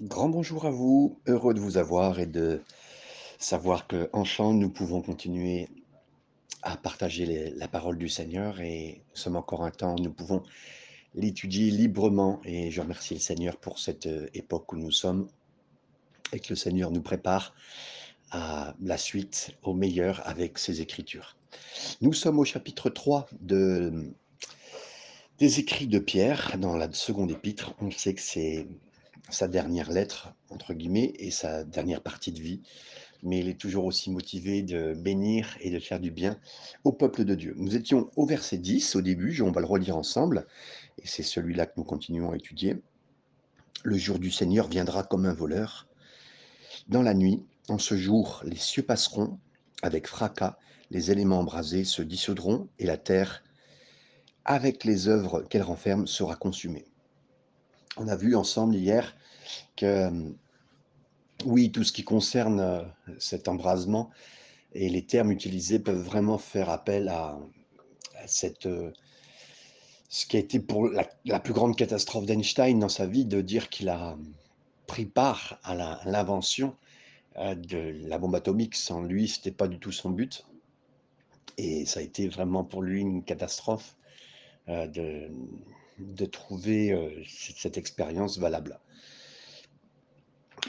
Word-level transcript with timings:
Grand 0.00 0.28
bonjour 0.28 0.64
à 0.64 0.70
vous, 0.70 1.18
heureux 1.26 1.54
de 1.54 1.58
vous 1.58 1.76
avoir 1.76 2.20
et 2.20 2.26
de 2.26 2.62
savoir 3.40 3.88
qu'en 3.88 4.22
chant, 4.22 4.52
nous 4.52 4.70
pouvons 4.70 5.02
continuer 5.02 5.68
à 6.62 6.76
partager 6.76 7.50
la 7.56 7.66
parole 7.66 7.98
du 7.98 8.08
Seigneur 8.08 8.60
et 8.60 9.02
nous 9.10 9.16
sommes 9.16 9.34
encore 9.34 9.64
un 9.64 9.72
temps 9.72 9.96
nous 9.96 10.12
pouvons 10.12 10.44
l'étudier 11.16 11.72
librement 11.72 12.40
et 12.44 12.70
je 12.70 12.80
remercie 12.80 13.14
le 13.14 13.18
Seigneur 13.18 13.56
pour 13.56 13.80
cette 13.80 14.06
euh, 14.06 14.28
époque 14.34 14.72
où 14.72 14.76
nous 14.76 14.92
sommes 14.92 15.26
et 16.32 16.38
que 16.38 16.50
le 16.50 16.56
Seigneur 16.56 16.92
nous 16.92 17.02
prépare 17.02 17.52
à 18.30 18.76
la 18.80 18.98
suite, 18.98 19.56
au 19.64 19.74
meilleur 19.74 20.24
avec 20.28 20.58
ses 20.58 20.80
Écritures. 20.80 21.36
Nous 22.02 22.12
sommes 22.12 22.38
au 22.38 22.44
chapitre 22.44 22.88
3 22.88 23.26
de, 23.40 24.12
des 25.38 25.58
écrits 25.58 25.88
de 25.88 25.98
Pierre 25.98 26.56
dans 26.56 26.76
la 26.76 26.92
seconde 26.92 27.32
épître. 27.32 27.74
On 27.80 27.90
sait 27.90 28.14
que 28.14 28.20
c'est 28.20 28.68
sa 29.30 29.48
dernière 29.48 29.90
lettre, 29.90 30.34
entre 30.50 30.74
guillemets, 30.74 31.12
et 31.18 31.30
sa 31.30 31.64
dernière 31.64 32.02
partie 32.02 32.32
de 32.32 32.40
vie, 32.40 32.62
mais 33.22 33.40
il 33.40 33.48
est 33.48 33.60
toujours 33.60 33.84
aussi 33.84 34.10
motivé 34.10 34.62
de 34.62 34.94
bénir 34.94 35.56
et 35.60 35.70
de 35.70 35.78
faire 35.78 36.00
du 36.00 36.10
bien 36.10 36.38
au 36.84 36.92
peuple 36.92 37.24
de 37.24 37.34
Dieu. 37.34 37.54
Nous 37.56 37.76
étions 37.76 38.10
au 38.16 38.26
verset 38.26 38.58
10 38.58 38.96
au 38.96 39.02
début, 39.02 39.40
on 39.42 39.50
va 39.50 39.60
le 39.60 39.66
relire 39.66 39.96
ensemble, 39.96 40.46
et 41.02 41.06
c'est 41.06 41.22
celui-là 41.22 41.66
que 41.66 41.74
nous 41.76 41.84
continuons 41.84 42.30
à 42.30 42.36
étudier. 42.36 42.76
Le 43.82 43.96
jour 43.96 44.18
du 44.18 44.30
Seigneur 44.30 44.68
viendra 44.68 45.02
comme 45.02 45.26
un 45.26 45.34
voleur. 45.34 45.88
Dans 46.88 47.02
la 47.02 47.14
nuit, 47.14 47.44
en 47.68 47.78
ce 47.78 47.96
jour, 47.96 48.42
les 48.44 48.56
cieux 48.56 48.82
passeront 48.82 49.38
avec 49.82 50.06
fracas, 50.06 50.58
les 50.90 51.10
éléments 51.10 51.40
embrasés 51.40 51.84
se 51.84 52.02
dissoudront, 52.02 52.68
et 52.78 52.86
la 52.86 52.96
terre, 52.96 53.44
avec 54.44 54.84
les 54.84 55.08
œuvres 55.08 55.42
qu'elle 55.42 55.62
renferme, 55.62 56.06
sera 56.06 56.34
consumée. 56.34 56.87
On 57.98 58.08
a 58.08 58.16
vu 58.16 58.36
ensemble 58.36 58.76
hier 58.76 59.16
que 59.76 60.10
oui, 61.44 61.70
tout 61.70 61.84
ce 61.84 61.92
qui 61.92 62.04
concerne 62.04 62.60
euh, 62.60 62.82
cet 63.18 63.48
embrasement 63.48 64.10
et 64.74 64.88
les 64.88 65.02
termes 65.02 65.32
utilisés 65.32 65.78
peuvent 65.78 66.02
vraiment 66.02 66.38
faire 66.38 66.70
appel 66.70 67.08
à, 67.08 67.38
cette, 68.26 68.66
euh, 68.66 68.92
ce 70.08 70.26
qui 70.26 70.36
a 70.36 70.40
été 70.40 70.60
pour 70.60 70.88
la, 70.88 71.40
plus 71.40 71.52
grande 71.52 71.76
catastrophe 71.76 72.26
d'Einstein 72.26 72.78
dans 72.78 72.88
sa 72.88 73.06
vie, 73.06 73.24
de 73.24 73.40
dire 73.40 73.68
qu'il 73.68 73.88
a 73.88 74.16
pris 74.86 75.06
part 75.06 75.58
à 75.64 75.74
l'invention 76.04 76.74
euh, 77.36 77.54
de 77.54 77.94
la 78.06 78.18
bombe 78.18 78.34
atomique. 78.34 78.74
Sans 78.74 79.02
lui, 79.02 79.28
c'était 79.28 79.50
pas 79.50 79.68
du 79.68 79.78
tout 79.78 79.92
son 79.92 80.10
but. 80.10 80.46
Et 81.56 81.86
ça 81.86 82.00
a 82.00 82.02
été 82.02 82.28
vraiment 82.28 82.64
pour 82.64 82.82
lui 82.82 83.00
une 83.00 83.24
catastrophe 83.24 83.96
euh, 84.68 84.86
de, 84.86 85.28
de 85.98 86.26
trouver 86.26 86.92
euh, 86.92 87.10
cette 87.26 87.76
expérience 87.76 88.38
valable. 88.38 88.78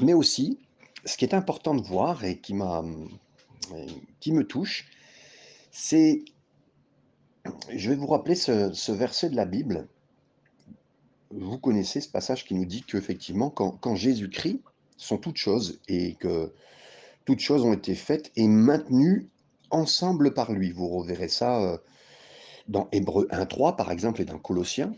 Mais 0.01 0.13
aussi, 0.13 0.59
ce 1.05 1.17
qui 1.17 1.25
est 1.25 1.33
important 1.33 1.75
de 1.75 1.81
voir 1.81 2.23
et 2.23 2.39
qui 2.39 2.53
me 2.53 4.41
touche, 4.43 4.87
c'est, 5.71 6.23
je 7.73 7.89
vais 7.89 7.95
vous 7.95 8.07
rappeler 8.07 8.35
ce, 8.35 8.71
ce 8.73 8.91
verset 8.91 9.29
de 9.29 9.35
la 9.35 9.45
Bible. 9.45 9.87
Vous 11.31 11.57
connaissez 11.57 12.01
ce 12.01 12.09
passage 12.09 12.45
qui 12.45 12.55
nous 12.55 12.65
dit 12.65 12.83
qu'effectivement, 12.83 13.49
quand, 13.49 13.71
quand 13.71 13.95
Jésus-Christ 13.95 14.61
sont 14.97 15.17
toutes 15.17 15.37
choses 15.37 15.79
et 15.87 16.15
que 16.15 16.51
toutes 17.25 17.39
choses 17.39 17.63
ont 17.63 17.73
été 17.73 17.95
faites 17.95 18.31
et 18.35 18.47
maintenues 18.47 19.29
ensemble 19.71 20.33
par 20.33 20.51
lui. 20.51 20.71
Vous 20.71 20.87
reverrez 20.87 21.27
ça 21.27 21.61
euh, 21.61 21.77
dans 22.67 22.87
Hébreu 22.91 23.27
1.3 23.31 23.75
par 23.75 23.91
exemple 23.91 24.21
et 24.21 24.25
dans 24.25 24.39
Colossiens, 24.39 24.93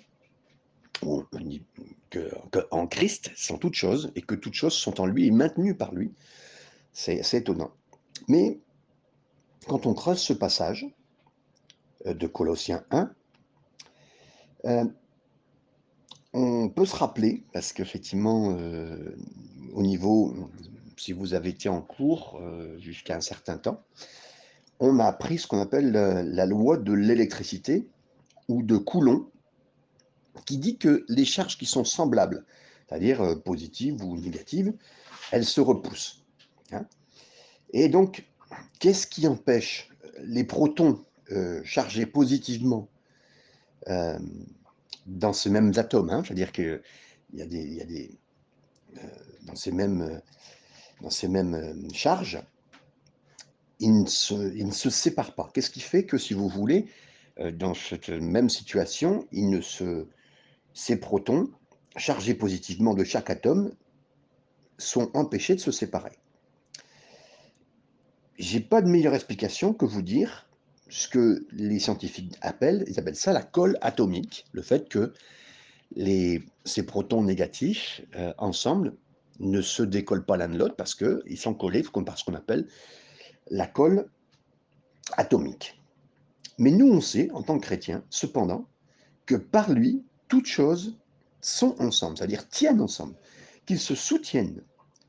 que, 2.09 2.31
en 2.71 2.87
Christ 2.87 3.31
sont 3.35 3.57
toutes 3.57 3.75
choses 3.75 4.11
et 4.15 4.21
que 4.21 4.35
toutes 4.35 4.53
choses 4.53 4.73
sont 4.73 5.01
en 5.01 5.05
lui 5.05 5.27
et 5.27 5.31
maintenues 5.31 5.75
par 5.75 5.93
lui. 5.93 6.11
C'est 6.93 7.33
étonnant. 7.33 7.71
Mais 8.27 8.59
quand 9.67 9.85
on 9.85 9.93
creuse 9.93 10.19
ce 10.19 10.33
passage 10.33 10.85
euh, 12.05 12.13
de 12.13 12.27
Colossiens 12.27 12.83
1, 12.91 13.11
euh, 14.65 14.85
on 16.33 16.69
peut 16.69 16.85
se 16.85 16.95
rappeler, 16.95 17.43
parce 17.51 17.73
qu'effectivement, 17.73 18.55
euh, 18.57 19.15
au 19.73 19.81
niveau, 19.81 20.49
si 20.97 21.13
vous 21.13 21.33
avez 21.33 21.49
été 21.49 21.67
en 21.67 21.81
cours 21.81 22.39
jusqu'à 22.77 23.17
un 23.17 23.21
certain 23.21 23.57
temps, 23.57 23.83
on 24.79 24.99
a 24.99 25.05
appris 25.05 25.39
ce 25.39 25.47
qu'on 25.47 25.59
appelle 25.59 25.91
la 25.91 26.45
loi 26.45 26.77
de 26.77 26.93
l'électricité 26.93 27.87
ou 28.47 28.63
de 28.63 28.77
Coulomb, 28.77 29.29
qui 30.45 30.57
dit 30.57 30.77
que 30.77 31.05
les 31.07 31.25
charges 31.25 31.57
qui 31.57 31.65
sont 31.65 31.83
semblables, 31.83 32.45
c'est-à-dire 32.87 33.21
euh, 33.21 33.35
positives 33.35 34.03
ou 34.03 34.17
négatives, 34.17 34.73
elles 35.31 35.45
se 35.45 35.61
repoussent. 35.61 36.23
hein. 36.71 36.85
Et 37.73 37.87
donc, 37.89 38.27
qu'est-ce 38.79 39.07
qui 39.07 39.27
empêche 39.27 39.89
les 40.23 40.43
protons 40.43 41.03
euh, 41.31 41.61
chargés 41.63 42.05
positivement 42.05 42.89
euh, 43.87 44.19
dans 45.05 45.33
ces 45.33 45.49
mêmes 45.49 45.71
atomes 45.77 46.09
hein, 46.09 46.21
C'est-à-dire 46.25 46.51
qu'il 46.51 46.81
y 47.33 47.41
a 47.41 47.45
des, 47.45 47.65
y 47.65 47.81
a 47.81 47.85
des 47.85 48.17
dans 49.43 49.55
ces 49.55 49.71
mêmes, 49.71 50.21
dans 51.01 51.09
ces 51.09 51.29
mêmes 51.29 51.87
charges, 51.93 52.43
ils 53.79 54.01
ne, 54.01 54.05
se, 54.05 54.53
ils 54.53 54.67
ne 54.67 54.73
se 54.73 54.89
séparent 54.89 55.33
pas. 55.33 55.49
Qu'est-ce 55.53 55.69
qui 55.69 55.79
fait 55.79 56.05
que, 56.05 56.17
si 56.17 56.33
vous 56.33 56.49
voulez, 56.49 56.87
dans 57.53 57.73
cette 57.73 58.09
même 58.09 58.49
situation, 58.49 59.25
ils 59.31 59.49
ne 59.49 59.61
se, 59.61 60.07
ces 60.73 60.99
protons, 60.99 61.49
chargés 61.97 62.33
positivement 62.33 62.93
de 62.93 63.03
chaque 63.03 63.29
atome, 63.29 63.71
sont 64.77 65.11
empêchés 65.13 65.55
de 65.55 65.59
se 65.59 65.71
séparer 65.71 66.17
J'ai 68.37 68.59
pas 68.59 68.81
de 68.81 68.89
meilleure 68.89 69.13
explication 69.13 69.73
que 69.73 69.85
vous 69.85 70.01
dire 70.01 70.49
ce 70.89 71.07
que 71.07 71.45
les 71.51 71.79
scientifiques 71.79 72.35
appellent, 72.41 72.83
ils 72.87 72.99
appellent 72.99 73.15
ça 73.15 73.31
la 73.31 73.43
colle 73.43 73.77
atomique, 73.81 74.45
le 74.51 74.61
fait 74.61 74.89
que 74.89 75.13
les, 75.95 76.43
ces 76.65 76.83
protons 76.83 77.23
négatifs, 77.23 78.01
euh, 78.15 78.33
ensemble, 78.37 78.95
ne 79.39 79.61
se 79.61 79.83
décollent 79.83 80.25
pas 80.25 80.37
l'un 80.37 80.49
de 80.49 80.57
l'autre 80.57 80.75
parce 80.75 80.95
qu'ils 80.95 81.37
sont 81.37 81.53
collés 81.53 81.83
par 82.05 82.17
ce 82.17 82.23
qu'on 82.23 82.33
appelle 82.33 82.67
la 83.49 83.67
colle 83.67 84.07
atomique. 85.13 85.81
Mais 86.57 86.71
nous, 86.71 86.91
on 86.91 87.01
sait, 87.01 87.29
en 87.31 87.41
tant 87.41 87.57
que 87.57 87.65
chrétiens, 87.65 88.03
cependant, 88.09 88.67
que 89.25 89.35
par 89.35 89.71
lui, 89.71 90.03
toutes 90.31 90.47
choses 90.47 90.95
sont 91.41 91.75
ensemble, 91.81 92.17
c'est-à-dire 92.17 92.47
tiennent 92.47 92.79
ensemble, 92.79 93.15
qu'ils 93.65 93.81
se 93.81 93.95
soutiennent, 93.95 94.63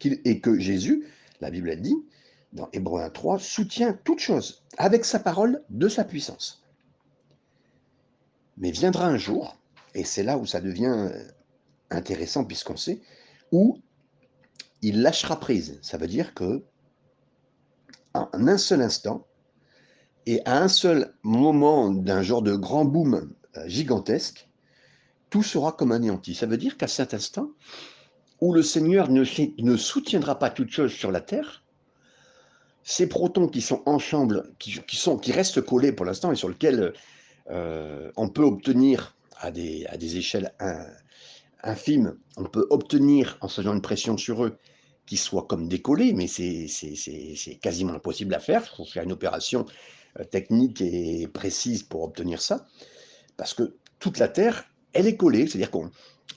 et 0.04 0.40
que 0.40 0.58
Jésus, 0.58 1.06
la 1.40 1.48
Bible 1.52 1.70
a 1.70 1.76
dit, 1.76 1.94
dans 2.52 2.68
Hébreu 2.72 3.00
1.3, 3.02 3.38
soutient 3.38 3.96
toutes 4.02 4.18
choses, 4.18 4.64
avec 4.78 5.04
sa 5.04 5.20
parole, 5.20 5.62
de 5.70 5.88
sa 5.88 6.02
puissance. 6.02 6.64
Mais 8.56 8.72
viendra 8.72 9.06
un 9.06 9.16
jour, 9.16 9.56
et 9.94 10.02
c'est 10.02 10.24
là 10.24 10.38
où 10.38 10.44
ça 10.44 10.60
devient 10.60 10.86
euh, 10.86 11.24
intéressant 11.90 12.44
puisqu'on 12.44 12.76
sait, 12.76 13.00
où 13.52 13.78
il 14.82 15.02
lâchera 15.02 15.38
prise. 15.38 15.78
Ça 15.82 15.98
veut 15.98 16.08
dire 16.08 16.34
que 16.34 16.64
en 18.12 18.28
un 18.32 18.58
seul 18.58 18.82
instant, 18.82 19.24
et 20.26 20.44
à 20.46 20.60
un 20.60 20.68
seul 20.68 21.14
moment 21.22 21.90
d'un 21.92 22.22
genre 22.22 22.42
de 22.42 22.56
grand 22.56 22.84
boom 22.84 23.32
euh, 23.56 23.68
gigantesque, 23.68 24.48
tout 25.32 25.42
sera 25.42 25.72
comme 25.72 25.92
anéanti. 25.92 26.34
Ça 26.34 26.44
veut 26.44 26.58
dire 26.58 26.76
qu'à 26.76 26.86
cet 26.86 27.14
instant, 27.14 27.52
où 28.42 28.52
le 28.52 28.62
Seigneur 28.62 29.08
ne, 29.08 29.24
soutiendra 29.76 30.38
pas 30.38 30.50
toute 30.50 30.68
chose 30.68 30.92
sur 30.92 31.10
la 31.10 31.22
terre, 31.22 31.64
ces 32.82 33.08
protons 33.08 33.48
qui 33.48 33.62
sont 33.62 33.82
ensemble, 33.86 34.52
qui, 34.58 35.32
restent 35.32 35.62
collés 35.62 35.92
pour 35.92 36.04
l'instant 36.04 36.32
et 36.32 36.36
sur 36.36 36.50
lesquels 36.50 36.92
euh, 37.50 38.12
on 38.16 38.28
peut 38.28 38.42
obtenir 38.42 39.16
à 39.38 39.50
des, 39.50 39.86
échelles 40.16 40.52
in- 40.60 40.86
infimes, 41.62 42.18
on 42.36 42.44
peut 42.44 42.66
obtenir 42.68 43.38
en 43.40 43.48
faisant 43.48 43.72
une 43.72 43.80
pression 43.80 44.18
sur 44.18 44.44
eux 44.44 44.58
qu'ils 45.06 45.18
soient 45.18 45.46
comme 45.48 45.66
décollés, 45.66 46.12
mais 46.12 46.26
c'est 46.26 47.58
quasiment 47.62 47.94
impossible 47.94 48.34
à 48.34 48.38
faire. 48.38 48.68
Il 48.70 48.76
faut 48.76 48.84
faire 48.84 49.04
une 49.04 49.12
opération 49.12 49.64
euh, 50.20 50.24
technique 50.24 50.82
et 50.82 51.26
précise 51.26 51.84
pour 51.84 52.02
obtenir 52.02 52.42
ça, 52.42 52.66
parce 53.38 53.54
que 53.54 53.76
toute 53.98 54.18
la 54.18 54.28
Terre, 54.28 54.66
elle 54.92 55.06
est 55.06 55.16
collée, 55.16 55.46
c'est-à-dire 55.46 55.70
que 55.70 55.78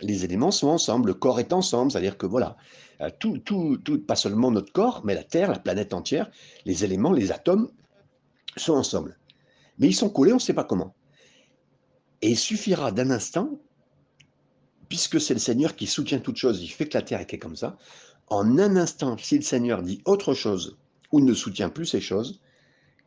les 0.02 0.26
éléments 0.26 0.52
sont 0.52 0.68
ensemble, 0.68 1.10
le 1.10 1.14
corps 1.14 1.40
est 1.40 1.54
ensemble, 1.54 1.92
c'est-à-dire 1.92 2.18
que 2.18 2.26
voilà, 2.26 2.58
euh, 3.02 3.10
tout, 3.20 3.38
tout, 3.40 3.78
tout, 3.78 4.00
pas 4.00 4.16
seulement 4.16 4.52
notre 4.52 4.72
corps, 4.72 5.02
mais 5.04 5.14
la 5.14 5.24
Terre, 5.24 5.52
la 5.52 5.60
planète 5.60 5.94
entière, 5.94 6.30
les 6.66 6.84
éléments, 6.84 7.12
les 7.12 7.32
atomes 7.32 7.70
sont 8.58 8.74
ensemble. 8.74 9.18
Mais 9.80 9.88
ils 9.88 9.96
sont 9.96 10.10
collés, 10.10 10.32
on 10.32 10.36
ne 10.36 10.42
sait 10.42 10.54
pas 10.54 10.64
comment. 10.64 10.96
Et 12.22 12.32
il 12.32 12.38
suffira 12.38 12.92
d'un 12.92 13.12
instant, 13.12 13.60
puisque 14.90 15.20
c'est 15.20 15.34
le 15.34 15.40
Seigneur 15.40 15.76
qui 15.76 15.88
soutient 15.88 16.20
toute 16.20 16.38
chose, 16.38 16.62
il 16.62 16.68
fait 16.70 16.88
que 16.88 16.98
la 16.98 17.04
Terre 17.04 17.22
était 17.22 17.40
comme 17.40 17.56
ça, 17.56 17.78
en 18.28 18.58
un 18.58 18.76
instant, 18.76 19.18
si 19.18 19.36
le 19.36 19.44
Seigneur 19.44 19.84
dit 19.84 20.02
autre 20.06 20.34
chose 20.34 20.78
ou 21.12 21.20
ne 21.20 21.34
soutient 21.34 21.70
plus 21.70 21.86
ces 21.86 22.02
choses, 22.02 22.42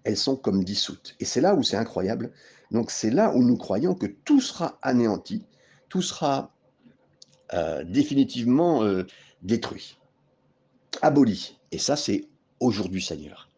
elles 0.04 0.16
sont 0.16 0.36
comme 0.36 0.62
dissoutes. 0.62 1.16
Et 1.20 1.24
c'est 1.24 1.40
là 1.40 1.54
où 1.54 1.62
c'est 1.62 1.76
incroyable. 1.76 2.32
Donc 2.70 2.90
c'est 2.90 3.10
là 3.10 3.34
où 3.34 3.42
nous 3.42 3.56
croyons 3.56 3.94
que 3.94 4.06
tout 4.06 4.40
sera 4.40 4.78
anéanti, 4.82 5.44
tout 5.88 6.02
sera 6.02 6.52
euh, 7.54 7.82
définitivement 7.84 8.82
euh, 8.82 9.04
détruit, 9.42 9.98
aboli. 11.00 11.56
Et 11.72 11.78
ça, 11.78 11.96
c'est 11.96 12.26
au 12.60 12.70
jour 12.70 12.88
du 12.88 13.00
Seigneur, 13.00 13.48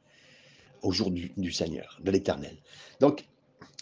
au 0.83 0.93
jour 0.93 1.11
du, 1.11 1.53
Seigneur, 1.53 1.99
de 2.03 2.11
l'Éternel. 2.11 2.57
Donc, 3.01 3.27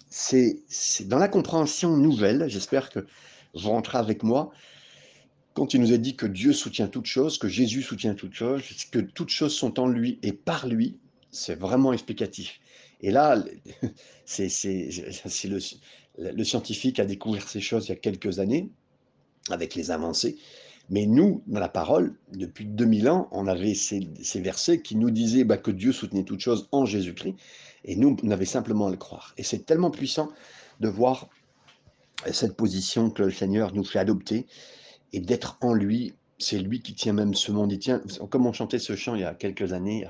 c'est 0.09 0.63
dans 1.07 1.19
la 1.19 1.29
compréhension 1.29 1.97
nouvelle, 1.97 2.49
j'espère 2.49 2.89
que 2.89 3.07
vous 3.55 3.69
rentrez 3.69 3.99
avec 3.99 4.23
moi, 4.23 4.51
quand 5.53 5.75
il 5.75 5.81
nous 5.81 5.93
a 5.93 5.99
dit 5.99 6.17
que 6.17 6.27
Dieu 6.27 6.53
soutient 6.53 6.89
toutes 6.89 7.07
choses, 7.07 7.37
que 7.37 7.49
Jésus 7.49 7.83
soutient 7.83 8.15
toutes 8.15 8.35
choses, 8.35 8.63
que 8.91 9.01
toutes 9.01 9.31
choses 9.31 9.55
sont 9.55 9.81
en 9.81 9.89
lui 9.89 10.19
et 10.23 10.33
par 10.33 10.67
lui, 10.67 10.99
c'est 11.31 11.59
vraiment 11.59 11.93
explicatif. 11.93 12.61
Et 13.01 13.11
là, 13.11 13.43
c'est 14.25 14.49
le, 15.45 15.59
le 16.19 16.45
scientifique 16.45 16.99
a 16.99 17.05
découvert 17.05 17.49
ces 17.49 17.61
choses 17.61 17.87
il 17.87 17.91
y 17.91 17.93
a 17.93 17.97
quelques 17.97 18.39
années, 18.39 18.71
avec 19.51 19.75
les 19.75 19.91
avancées. 19.91 20.37
Mais 20.91 21.05
nous, 21.07 21.43
dans 21.47 21.61
la 21.61 21.69
parole, 21.69 22.15
depuis 22.33 22.65
2000 22.65 23.09
ans, 23.11 23.29
on 23.31 23.47
avait 23.47 23.75
ces, 23.75 24.01
versets 24.37 24.81
qui 24.81 24.97
nous 24.97 25.11
disaient 25.11 25.45
bah, 25.45 25.59
que 25.59 25.71
Dieu 25.71 25.93
soutenait 25.93 26.25
toutes 26.25 26.41
choses 26.41 26.69
en 26.73 26.87
Jésus-Christ. 26.87 27.35
Et 27.85 27.95
nous, 27.95 28.17
on 28.23 28.31
avait 28.31 28.47
simplement 28.47 28.87
à 28.87 28.91
le 28.91 28.97
croire. 28.97 29.35
Et 29.37 29.43
c'est 29.43 29.67
tellement 29.67 29.91
puissant 29.91 30.31
de 30.81 30.89
voir 30.89 31.29
cette 32.33 32.57
position 32.57 33.11
que 33.11 33.23
le 33.23 33.31
Seigneur 33.31 33.75
nous 33.75 33.85
fait 33.85 33.99
adopter 33.99 34.47
et 35.13 35.21
d'être 35.21 35.59
en 35.61 35.75
lui. 35.75 36.15
C'est 36.39 36.59
lui 36.59 36.81
qui 36.81 36.95
tient 36.95 37.13
même 37.13 37.35
ce 37.35 37.53
monde. 37.53 37.71
Il 37.71 37.79
tient, 37.79 38.01
comme 38.31 38.47
on 38.47 38.53
chantait 38.53 38.79
ce 38.79 38.97
chant 38.97 39.15
il 39.15 39.21
y 39.21 39.25
a 39.25 39.35
quelques 39.35 39.73
années, 39.73 40.07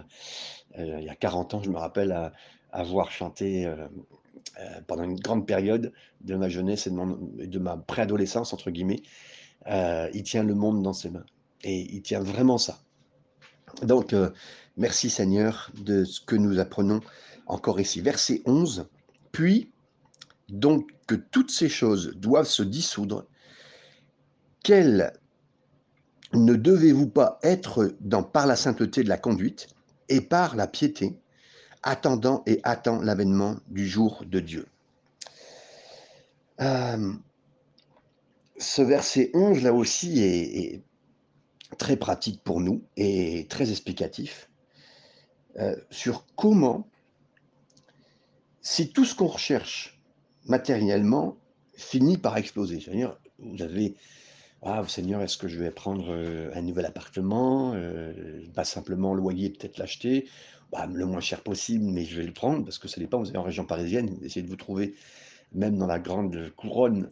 il 0.78 1.04
y 1.04 1.08
a 1.08 1.14
40 1.14 1.54
euh, 1.54 1.56
ans, 1.56 1.62
je 1.62 1.70
me 1.70 1.78
rappelle 1.78 2.32
avoir 2.72 3.10
chanté 3.10 3.66
euh, 3.66 3.88
euh, 4.60 4.80
pendant 4.86 5.04
une 5.04 5.18
grande 5.18 5.46
période 5.46 5.92
de 6.20 6.34
ma 6.36 6.48
jeunesse 6.48 6.86
et 6.86 6.90
de, 6.90 7.58
ma 7.58 7.76
préadolescence, 7.76 8.52
entre 8.52 8.70
guillemets. 8.70 9.02
il 9.68 10.22
tient 10.24 10.42
le 10.42 10.54
monde 10.54 10.82
dans 10.82 10.92
ses 10.92 11.10
mains. 11.10 11.24
Et 11.64 11.94
il 11.94 12.02
tient 12.02 12.20
vraiment 12.20 12.58
ça. 12.58 12.78
Donc, 13.82 14.14
merci 14.76 15.10
Seigneur 15.10 15.70
de 15.76 16.04
ce 16.04 16.20
que 16.20 16.36
nous 16.36 16.58
apprenons 16.58 17.00
encore 17.46 17.80
ici. 17.80 18.00
Verset 18.00 18.42
11. 18.46 18.88
Puis, 19.32 19.72
donc 20.48 20.90
que 21.06 21.14
toutes 21.14 21.50
ces 21.50 21.68
choses 21.68 22.14
doivent 22.16 22.46
se 22.46 22.62
dissoudre, 22.62 23.26
quelle 24.62 25.12
ne 26.32 26.54
devez-vous 26.54 27.08
pas 27.08 27.38
être 27.42 27.94
dans, 28.00 28.22
par 28.22 28.46
la 28.46 28.56
sainteté 28.56 29.02
de 29.02 29.08
la 29.08 29.18
conduite 29.18 29.68
et 30.08 30.20
par 30.20 30.56
la 30.56 30.66
piété, 30.66 31.16
attendant 31.82 32.42
et 32.46 32.60
attend 32.62 33.00
l'avènement 33.00 33.56
du 33.68 33.88
jour 33.88 34.24
de 34.26 34.40
Dieu. 34.40 34.66
Euh, 36.60 37.12
Ce 38.58 38.82
verset 38.82 39.30
11, 39.34 39.62
là 39.62 39.72
aussi, 39.72 40.20
est, 40.22 40.82
très 41.76 41.96
pratique 41.96 42.42
pour 42.42 42.60
nous 42.60 42.82
et 42.96 43.46
très 43.50 43.70
explicatif 43.70 44.48
euh, 45.58 45.76
sur 45.90 46.24
comment, 46.34 46.88
si 48.62 48.90
tout 48.90 49.04
ce 49.04 49.14
qu'on 49.14 49.26
recherche 49.26 50.00
matériellement 50.46 51.36
finit 51.74 52.16
par 52.16 52.38
exploser, 52.38 52.80
c'est-à-dire 52.80 53.18
vous 53.38 53.62
avez 53.62 53.94
ah, 54.62 54.82
Seigneur, 54.88 55.22
est-ce 55.22 55.38
que 55.38 55.46
je 55.46 55.58
vais 55.58 55.70
prendre 55.70 56.08
euh, 56.10 56.50
un 56.52 56.62
nouvel 56.62 56.84
appartement 56.84 57.74
euh, 57.74 58.12
Pas 58.54 58.64
simplement 58.64 59.14
loyer, 59.14 59.50
peut-être 59.50 59.78
l'acheter? 59.78 60.28
Bah, 60.72 60.86
le 60.86 61.06
moins 61.06 61.20
cher 61.20 61.42
possible, 61.42 61.84
mais 61.84 62.04
je 62.04 62.20
vais 62.20 62.26
le 62.26 62.32
prendre 62.32 62.64
parce 62.64 62.78
que 62.78 62.88
ça 62.88 63.00
dépend. 63.00 63.20
Vous 63.20 63.30
êtes 63.30 63.36
en 63.36 63.42
région 63.44 63.64
parisienne, 63.64 64.18
essayez 64.22 64.42
de 64.42 64.50
vous 64.50 64.56
trouver, 64.56 64.96
même 65.52 65.78
dans 65.78 65.86
la 65.86 66.00
grande 66.00 66.50
couronne 66.56 67.10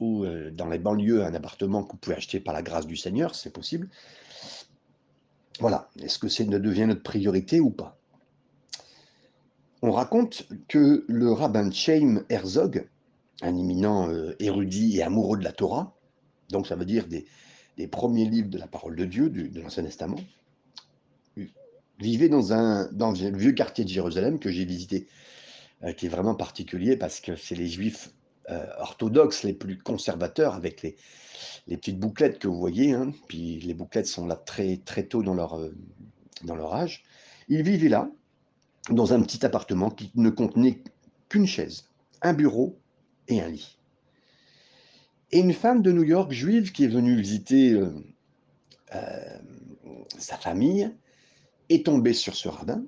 ou 0.00 0.24
euh, 0.24 0.50
dans 0.50 0.66
les 0.66 0.78
banlieues, 0.78 1.24
un 1.24 1.34
appartement 1.34 1.84
que 1.84 1.92
vous 1.92 1.98
pouvez 1.98 2.16
acheter 2.16 2.40
par 2.40 2.52
la 2.52 2.62
grâce 2.62 2.86
du 2.86 2.96
Seigneur, 2.96 3.34
c'est 3.34 3.52
possible. 3.52 3.88
Voilà. 5.60 5.88
Est-ce 6.00 6.18
que 6.18 6.28
ça 6.28 6.44
devient 6.44 6.86
notre 6.86 7.02
priorité 7.02 7.60
ou 7.60 7.70
pas? 7.70 7.96
On 9.82 9.92
raconte 9.92 10.48
que 10.68 11.04
le 11.06 11.32
rabbin 11.32 11.70
Chaim 11.70 12.24
Herzog, 12.28 12.88
un 13.40 13.56
éminent 13.56 14.10
érudit 14.40 14.98
et 14.98 15.02
amoureux 15.02 15.38
de 15.38 15.44
la 15.44 15.52
Torah, 15.52 15.95
donc 16.50 16.66
ça 16.66 16.76
veut 16.76 16.84
dire 16.84 17.06
des, 17.06 17.26
premiers 17.88 18.24
livres 18.24 18.48
de 18.48 18.58
la 18.58 18.66
parole 18.66 18.96
de 18.96 19.04
Dieu, 19.04 19.28
de 19.28 19.60
l'Ancien 19.60 19.82
Testament, 19.82 20.20
vivait 21.98 22.28
dans, 22.28 22.52
un, 22.52 22.90
dans 22.92 23.12
le 23.12 23.36
vieux 23.36 23.52
quartier 23.52 23.84
de 23.84 23.88
Jérusalem 23.88 24.38
que 24.38 24.50
j'ai 24.50 24.64
visité, 24.64 25.06
euh, 25.82 25.92
qui 25.92 26.06
est 26.06 26.10
vraiment 26.10 26.34
particulier 26.34 26.96
parce 26.96 27.20
que 27.20 27.36
c'est 27.36 27.54
les 27.54 27.68
juifs 27.68 28.10
euh, 28.50 28.66
orthodoxes 28.78 29.42
les 29.42 29.52
plus 29.52 29.78
conservateurs 29.78 30.54
avec 30.54 30.82
les, 30.82 30.96
les 31.66 31.76
petites 31.76 31.98
bouclettes 31.98 32.38
que 32.38 32.48
vous 32.48 32.58
voyez, 32.58 32.92
hein. 32.92 33.12
puis 33.28 33.60
les 33.60 33.74
bouclettes 33.74 34.06
sont 34.06 34.26
là 34.26 34.36
très, 34.36 34.78
très 34.78 35.04
tôt 35.04 35.22
dans 35.22 35.34
leur, 35.34 35.58
euh, 35.58 35.74
dans 36.44 36.54
leur 36.54 36.74
âge. 36.74 37.02
Ils 37.48 37.62
vivaient 37.62 37.88
là, 37.88 38.10
dans 38.90 39.12
un 39.12 39.22
petit 39.22 39.44
appartement 39.44 39.90
qui 39.90 40.10
ne 40.14 40.30
contenait 40.30 40.82
qu'une 41.28 41.46
chaise, 41.46 41.88
un 42.22 42.34
bureau 42.34 42.78
et 43.28 43.40
un 43.40 43.48
lit. 43.48 43.78
Et 45.32 45.40
une 45.40 45.52
femme 45.52 45.82
de 45.82 45.90
New 45.90 46.04
York 46.04 46.30
juive 46.32 46.72
qui 46.72 46.84
est 46.84 46.88
venue 46.88 47.16
visiter 47.16 47.72
euh, 47.72 47.90
euh, 48.94 49.38
sa 50.18 50.36
famille 50.36 50.94
est 51.68 51.86
tombée 51.86 52.12
sur 52.12 52.36
ce 52.36 52.48
rabbin. 52.48 52.84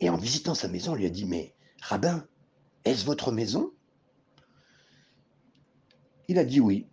Et 0.00 0.08
en 0.08 0.16
visitant 0.16 0.54
sa 0.54 0.68
maison, 0.68 0.94
elle 0.94 1.00
lui 1.00 1.06
a 1.06 1.10
dit, 1.10 1.24
mais 1.24 1.52
rabbin, 1.80 2.26
est-ce 2.84 3.04
votre 3.04 3.32
maison? 3.32 3.72
Il 6.28 6.38
a 6.38 6.44
dit 6.44 6.60
oui. 6.60 6.86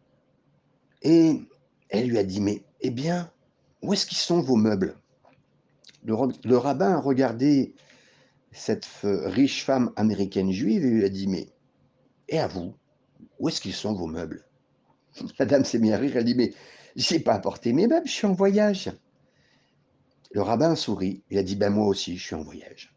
Et 1.04 1.42
elle 1.90 2.08
lui 2.08 2.18
a 2.18 2.24
dit, 2.24 2.42
mais 2.42 2.64
eh 2.82 2.90
bien, 2.90 3.32
où 3.82 3.94
est-ce 3.94 4.06
qu'ils 4.06 4.18
sont 4.18 4.42
vos 4.42 4.56
meubles? 4.56 4.98
Le, 6.06 6.16
le, 6.44 6.58
rabbin 6.58 6.94
a 6.94 7.00
regardé 7.00 7.76
cette 8.52 8.88
riche 9.04 9.64
femme 9.64 9.92
américaine 9.96 10.52
juive 10.52 10.86
et 10.86 10.90
lui 10.90 11.06
a 11.06 11.10
dit, 11.10 11.28
mais 11.28 11.50
et 12.30 12.40
à 12.40 12.48
vous? 12.48 12.76
Où 13.44 13.50
est-ce 13.50 13.60
qu'ils 13.60 13.74
sont 13.74 13.94
vos 13.94 14.08
meubles? 14.08 14.46
La 15.40 15.46
dame 15.46 15.66
s'est 15.66 15.78
mise 15.78 15.92
à 15.92 15.98
rire, 15.98 16.16
elle 16.16 16.24
dit, 16.24 16.34
mais 16.34 16.54
j'ai 16.96 17.20
pas 17.20 17.34
apporté 17.34 17.74
mes 17.74 17.88
meubles, 17.88 18.08
je 18.08 18.14
suis 18.14 18.26
en 18.26 18.32
voyage. 18.32 18.90
Le 20.32 20.42
rabbin 20.42 20.76
sourit, 20.76 21.24
il 21.30 21.38
a 21.38 21.44
dit, 21.44 21.58
ben 21.58 21.70
moi 21.70 21.88
aussi, 21.88 22.18
je 22.18 22.24
suis 22.24 22.36
en 22.36 22.42
voyage. 22.42 22.96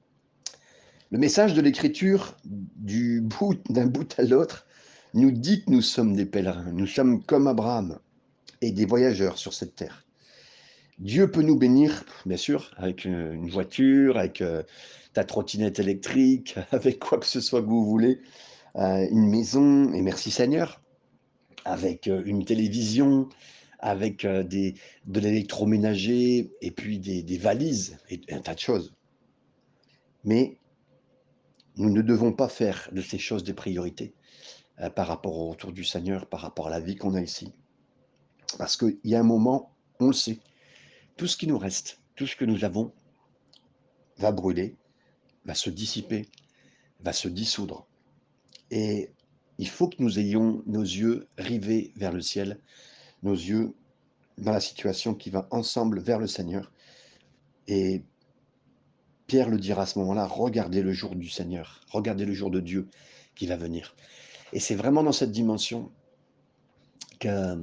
Le 1.10 1.18
message 1.18 1.54
de 1.54 1.60
l'écriture 1.60 2.36
d'un 2.44 3.86
bout 3.86 4.14
à 4.18 4.22
l'autre 4.22 4.66
nous 5.14 5.32
dit 5.32 5.64
que 5.64 5.70
nous 5.70 5.82
sommes 5.82 6.14
des 6.14 6.26
pèlerins, 6.26 6.70
nous 6.72 6.86
sommes 6.86 7.24
comme 7.24 7.48
Abraham 7.48 7.98
et 8.60 8.70
des 8.70 8.86
voyageurs 8.86 9.38
sur 9.38 9.52
cette 9.52 9.74
terre. 9.74 10.04
Dieu 11.00 11.28
peut 11.28 11.42
nous 11.42 11.58
bénir, 11.58 12.04
bien 12.24 12.36
sûr, 12.36 12.70
avec 12.76 13.04
une 13.04 13.50
voiture, 13.50 14.16
avec 14.16 14.40
euh, 14.40 14.62
ta 15.12 15.24
trottinette 15.24 15.80
électrique, 15.80 16.56
avec 16.70 17.00
quoi 17.00 17.18
que 17.18 17.26
ce 17.26 17.40
soit 17.40 17.62
que 17.62 17.66
vous 17.66 17.84
voulez, 17.84 18.20
une 18.76 19.28
maison, 19.28 19.92
et 19.92 20.02
merci 20.02 20.30
Seigneur, 20.30 20.82
avec 21.64 22.08
euh, 22.08 22.22
une 22.24 22.44
télévision, 22.44 23.28
avec 23.78 24.24
euh, 24.24 24.42
des, 24.42 24.74
de 25.06 25.20
l'électroménager, 25.20 26.52
et 26.60 26.70
puis 26.70 26.98
des, 26.98 27.38
valises, 27.38 27.98
et 28.10 28.20
un 28.30 28.40
tas 28.40 28.54
de 28.54 28.60
choses. 28.60 28.94
Mais 30.24 30.58
nous 31.76 31.90
ne 31.90 32.02
devons 32.02 32.32
pas 32.32 32.48
faire 32.48 32.88
de 32.92 33.00
ces 33.00 33.18
choses 33.18 33.44
des 33.44 33.54
priorités 33.54 34.14
par 34.94 35.06
rapport 35.06 35.38
au 35.38 35.50
retour 35.50 35.72
du 35.72 35.84
Seigneur, 35.84 36.26
par 36.26 36.40
rapport 36.40 36.66
à 36.66 36.70
la 36.70 36.80
vie 36.80 36.96
qu'on 36.96 37.14
a 37.14 37.22
ici. 37.22 37.54
Parce 38.58 38.76
qu'il 38.76 38.98
y 39.04 39.14
a 39.14 39.20
un 39.20 39.24
moment, 39.24 39.74
on 40.00 40.08
le 40.08 40.12
sait, 40.12 40.38
tout 41.16 41.26
ce 41.26 41.36
qui 41.36 41.46
nous 41.46 41.58
reste, 41.58 41.98
tout 42.14 42.26
ce 42.26 42.36
que 42.36 42.44
nous 42.44 42.64
avons, 42.64 42.92
va 44.18 44.32
brûler, 44.32 44.76
va 45.46 45.54
se 45.54 45.70
dissiper, 45.70 46.28
va 47.00 47.12
se 47.12 47.28
dissoudre. 47.28 47.86
Et 48.70 49.10
il 49.58 49.68
faut 49.68 49.88
que 49.88 49.96
nous 49.98 50.18
ayons 50.18 50.62
nos 50.66 50.82
yeux 50.82 51.28
rivés 51.38 51.92
vers 51.96 52.12
le 52.12 52.20
ciel, 52.20 52.58
nos 53.22 53.34
yeux 53.34 53.74
dans 54.38 54.52
la 54.52 54.60
situation 54.60 55.14
qui 55.14 55.30
va 55.30 55.48
ensemble 55.50 56.00
vers 56.00 56.18
le 56.18 56.26
Seigneur. 56.26 56.72
Et 57.68 58.02
Pierre 59.26 59.48
le 59.48 59.58
dira 59.58 59.82
à 59.82 59.86
ce 59.86 59.98
moment-là, 59.98 60.26
regardez 60.26 60.82
le 60.82 60.92
jour 60.92 61.16
du 61.16 61.28
Seigneur, 61.28 61.80
regardez 61.88 62.24
le 62.24 62.32
jour 62.32 62.50
de 62.50 62.60
Dieu 62.60 62.88
qui 63.34 63.46
va 63.46 63.56
venir. 63.56 63.96
Et 64.52 64.60
c'est 64.60 64.74
vraiment 64.74 65.02
dans 65.02 65.12
cette 65.12 65.32
dimension 65.32 65.90
que 67.18 67.56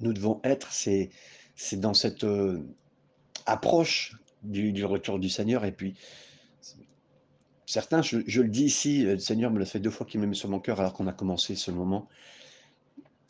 nous 0.00 0.12
devons 0.12 0.40
être, 0.44 0.72
c'est 0.72 1.10
dans 1.74 1.94
cette 1.94 2.24
euh, 2.24 2.62
approche 3.46 4.16
du, 4.42 4.72
du, 4.72 4.84
retour 4.84 5.18
du 5.18 5.28
Seigneur 5.28 5.64
et 5.64 5.72
puis 5.72 5.94
Certains, 7.66 8.02
je, 8.02 8.18
le 8.18 8.48
dis 8.48 8.64
ici, 8.64 9.04
le 9.04 9.18
Seigneur 9.18 9.50
me 9.50 9.58
l'a 9.58 9.64
fait 9.64 9.80
deux 9.80 9.90
fois 9.90 10.06
qu'il 10.06 10.20
m'a 10.20 10.26
mis 10.26 10.36
sur 10.36 10.48
mon 10.50 10.60
cœur 10.60 10.80
alors 10.80 10.92
qu'on 10.92 11.06
a 11.06 11.12
commencé 11.12 11.54
ce 11.54 11.70
moment. 11.70 12.08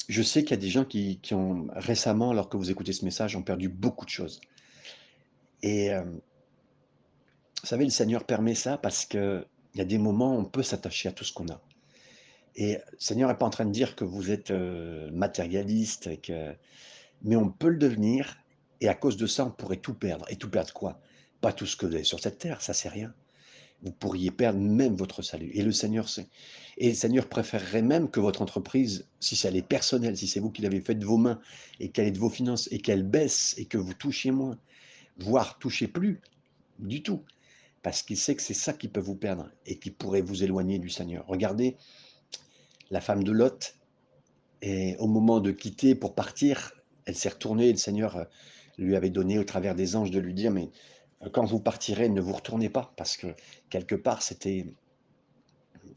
Je 0.09 0.23
sais 0.23 0.43
qu'il 0.43 0.51
y 0.51 0.55
a 0.55 0.61
des 0.61 0.69
gens 0.69 0.85
qui, 0.85 1.21
ont 1.33 1.69
récemment, 1.75 2.31
alors 2.31 2.49
que 2.49 2.57
vous 2.57 2.71
écoutez 2.71 2.93
ce 2.93 3.05
message, 3.05 3.37
ont 3.37 3.43
perdu 3.43 3.69
beaucoup 3.69 4.05
de 4.05 4.11
choses. 4.11 4.41
Et 5.63 5.93
euh, 5.93 6.03
vous 6.03 7.67
savez, 7.67 7.85
le 7.85 7.91
Seigneur 7.91 8.25
permet 8.25 8.55
ça 8.55 8.77
parce 8.77 9.07
qu'il 9.07 9.47
y 9.77 9.81
a 9.81 9.85
des 9.85 9.99
moments 9.99 10.35
où 10.35 10.41
on 10.41 10.45
peut 10.45 10.63
s'attacher 10.63 11.09
à 11.09 11.13
tout 11.13 11.25
ce 11.25 11.33
qu'on 11.33 11.49
a. 11.49 11.61
Et 12.57 12.75
le 12.75 12.99
Seigneur 12.99 13.29
n'est 13.29 13.37
pas 13.37 13.47
en 13.47 13.51
train 13.51 13.65
de 13.65 13.73
dire 13.73 13.97
que 13.97 14.05
vous 14.05 14.31
êtes 14.31 14.51
euh, 14.51 15.11
matérialiste, 15.13 16.11
mais 17.23 17.37
on 17.37 17.49
peut 17.49 17.69
le 17.69 17.79
devenir 17.79 18.37
Et 18.81 18.89
à 18.89 18.95
cause 18.95 19.17
de 19.17 19.27
ça, 19.27 19.47
on 19.47 19.51
pourrait 19.51 19.79
tout 19.79 19.95
perdre. 19.95 20.27
Et 20.29 20.37
tout 20.37 20.51
perdre 20.51 20.73
quoi? 20.73 21.01
Pas 21.41 21.53
tout 21.53 21.67
ce 21.67 21.77
que 21.77 21.87
vous 21.87 21.95
avez 21.95 22.05
sur 22.05 22.21
cette 22.21 22.39
terre, 22.39 22.61
ça 22.61 22.75
c'est 22.75 22.89
rien. 22.89 23.15
Vous 23.83 23.93
pourriez 23.93 24.31
perdre 24.31 24.61
même 24.61 24.95
votre 24.95 25.23
salut. 25.23 25.51
Et 25.55 25.63
le 25.63 25.73
Seigneur 25.73 26.09
sait. 26.09 26.29
Et 26.79 26.89
le 26.89 26.95
Seigneur 26.95 27.29
préférerait 27.29 27.83
même 27.83 28.11
que 28.11 28.21
votre 28.21 28.43
entreprise, 28.43 29.07
si 29.21 29.37
ça 29.37 29.51
est 29.51 29.63
personnelle, 29.63 30.17
si 30.17 30.27
c'est 30.27 30.41
vous 30.41 30.51
qui 30.51 30.63
l'avez 30.63 30.81
fait 30.81 30.95
de 30.95 31.05
vos 31.05 31.19
mains, 31.19 31.41
et 31.81 31.91
qu'elle 31.91 32.07
est 32.07 32.13
de 32.13 32.19
vos 32.19 32.31
finances, 32.31 32.69
et 32.73 32.79
qu'elle 32.79 33.03
baisse, 33.03 33.55
et 33.59 33.67
que 33.67 33.79
vous 33.79 33.95
touchiez 33.95 34.31
moins, 34.31 34.59
voire 35.19 35.59
touchez 35.59 35.87
plus 35.87 36.21
du 36.79 37.03
tout, 37.03 37.23
parce 37.83 38.03
qu'il 38.03 38.17
sait 38.17 38.35
que 38.35 38.43
c'est 38.43 38.55
ça 38.55 38.73
qui 38.73 38.89
peut 38.89 39.01
vous 39.01 39.15
perdre 39.15 39.51
et 39.67 39.79
qui 39.79 39.91
pourrait 39.91 40.23
vous 40.23 40.43
éloigner 40.43 40.79
du 40.79 40.89
Seigneur. 40.89 41.25
Regardez 41.29 41.77
la 42.91 43.01
femme 43.01 43.23
de 43.23 43.31
Lot, 43.31 43.77
et 44.63 44.97
au 44.99 45.07
moment 45.07 45.41
de 45.41 45.51
quitter 45.51 45.95
pour 45.95 46.15
partir, 46.15 46.73
elle 47.05 47.15
s'est 47.15 47.29
retournée 47.29 47.69
et 47.69 47.73
le 47.73 47.79
Seigneur 47.79 48.17
euh, 48.17 48.25
lui 48.79 48.97
avait 48.97 49.11
donné 49.11 49.39
au 49.39 49.45
travers 49.45 49.75
des 49.75 49.95
anges 49.95 50.11
de 50.11 50.19
lui 50.19 50.35
dire, 50.35 50.51
mais 50.51 50.71
quand 51.33 51.45
vous 51.45 51.61
partirez, 51.61 52.09
ne 52.09 52.21
vous 52.21 52.33
retournez 52.33 52.69
pas, 52.69 52.93
parce 52.97 53.17
que 53.17 53.29
quelque 53.71 53.95
part, 53.95 54.23
c'était 54.23 54.67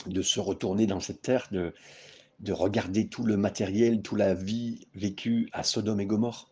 de 0.06 0.22
se 0.22 0.40
retourner 0.40 0.86
dans 0.86 1.00
cette 1.00 1.22
terre, 1.22 1.48
de, 1.52 1.74
de 2.40 2.54
regarder 2.54 3.08
tout 3.08 3.24
le 3.24 3.38
matériel, 3.38 4.02
toute 4.02 4.20
la 4.20 4.34
vie 4.34 4.88
vécue 4.96 5.50
à 5.54 5.64
Sodome 5.64 6.02
et 6.02 6.06
Gomorre. 6.06 6.50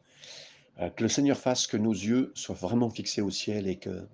Euh, 0.79 0.89
que 0.89 1.03
le 1.03 1.09
Seigneur 1.09 1.37
fasse 1.37 1.67
que 1.67 1.77
nos 1.77 1.93
yeux 1.93 2.31
soient 2.35 2.55
vraiment 2.55 2.89
fixés 2.89 3.21
au 3.21 3.29
ciel 3.29 3.67
et 3.67 3.77
que 3.77 4.07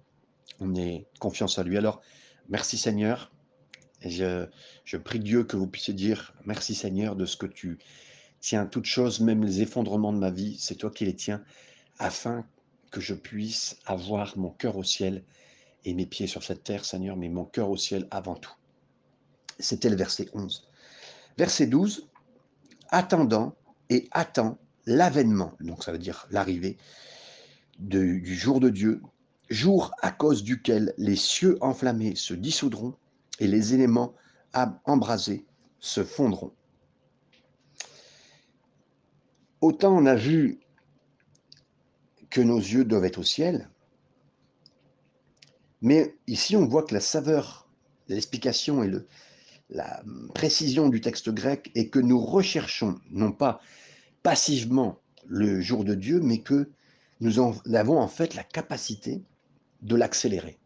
on 0.60 0.75
ait 0.75 1.08
confiance 1.20 1.58
à 1.58 1.63
lui. 1.63 1.77
Alors, 1.77 2.01
merci 2.50 2.77
Seigneur. 2.77 3.32
Et 4.03 4.10
je, 4.10 4.48
je 4.84 4.98
prie 4.98 5.20
Dieu 5.20 5.44
que 5.44 5.58
vous 5.58 5.68
puissiez 5.68 5.94
dire 5.94 6.34
merci 6.46 6.75
Seigneur 6.75 7.15
de 7.15 7.25
ce 7.25 7.38
que 7.38 7.48
tu 7.48 7.80
tiens 8.41 8.65
toutes 8.65 8.86
choses, 8.86 9.22
même 9.22 9.44
les 9.44 9.62
effondrements 9.62 10.12
de 10.12 10.18
ma 10.18 10.32
vie, 10.32 10.58
c'est 10.60 10.75
toi 10.75 10.91
qui 10.91 11.06
les 11.06 11.15
tiens, 11.15 11.44
afin 12.00 12.46
que 12.91 13.01
je 13.01 13.13
puisse 13.13 13.77
avoir 13.86 14.38
mon 14.38 14.51
cœur 14.51 14.77
au 14.77 14.83
ciel 14.83 15.24
et 15.86 15.93
mes 15.93 16.05
pieds 16.05 16.27
sur 16.27 16.43
cette 16.43 16.63
terre, 16.63 16.86
Seigneur, 16.86 17.17
mais 17.17 17.29
mon 17.29 17.45
cœur 17.45 17.69
au 17.69 17.77
ciel 17.77 18.07
avant 18.12 18.36
tout. 18.36 18.53
C'était 19.60 19.89
le 19.89 19.95
verset 19.95 20.27
11. 20.33 20.69
Verset 21.38 21.67
12, 21.67 22.07
attendant 22.89 23.55
et 23.89 24.07
attend 24.12 24.57
l'avènement, 24.86 25.53
donc 25.62 25.83
ça 25.83 25.91
veut 25.91 25.98
dire 25.98 26.27
l'arrivée 26.29 26.77
du 27.79 28.36
jour 28.36 28.60
de 28.60 28.69
Dieu, 28.69 29.01
jour 29.50 29.91
à 30.01 30.12
cause 30.12 30.43
duquel 30.43 30.93
les 30.98 31.15
cieux 31.15 31.57
enflammés 31.62 32.15
se 32.15 32.33
dissoudront 32.33 32.95
et 33.39 33.48
les 33.48 33.74
éléments 33.74 34.13
embrasés 34.86 35.45
se 35.79 36.03
fondront. 36.03 36.53
Autant 39.62 39.95
on 39.95 40.05
a 40.05 40.15
vu 40.15 40.60
que 42.32 42.42
nos 42.42 42.58
yeux 42.58 42.86
doivent 42.86 43.06
être 43.06 43.20
au 43.20 43.24
ciel, 43.24 43.70
mais 45.82 46.16
ici 46.28 46.56
on 46.56 46.66
voit 46.66 46.84
que 46.84 46.94
la 46.94 47.00
saveur, 47.00 47.68
l'explication 48.08 48.84
et 48.84 48.92
la 49.70 50.04
précision 50.34 50.90
du 50.90 51.02
texte 51.02 51.30
grec 51.30 51.72
est 51.76 51.90
que 51.90 52.00
nous 52.00 52.20
recherchons 52.20 53.00
non 53.12 53.32
pas 53.32 53.62
passivement 54.24 55.00
le 55.28 55.62
jour 55.62 55.84
de 55.84 55.96
Dieu, 55.96 56.20
mais 56.20 56.40
que 56.40 56.70
nous 57.20 57.40
avons 57.40 58.00
en 58.00 58.08
fait 58.08 58.36
la 58.36 58.44
capacité 58.44 59.22
de 59.82 59.96
l'accélérer. 59.96 60.58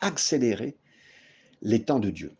Accélérer 0.00 0.76
les 1.62 1.82
temps 1.82 2.00
de 2.00 2.10
Dieu. 2.10 2.32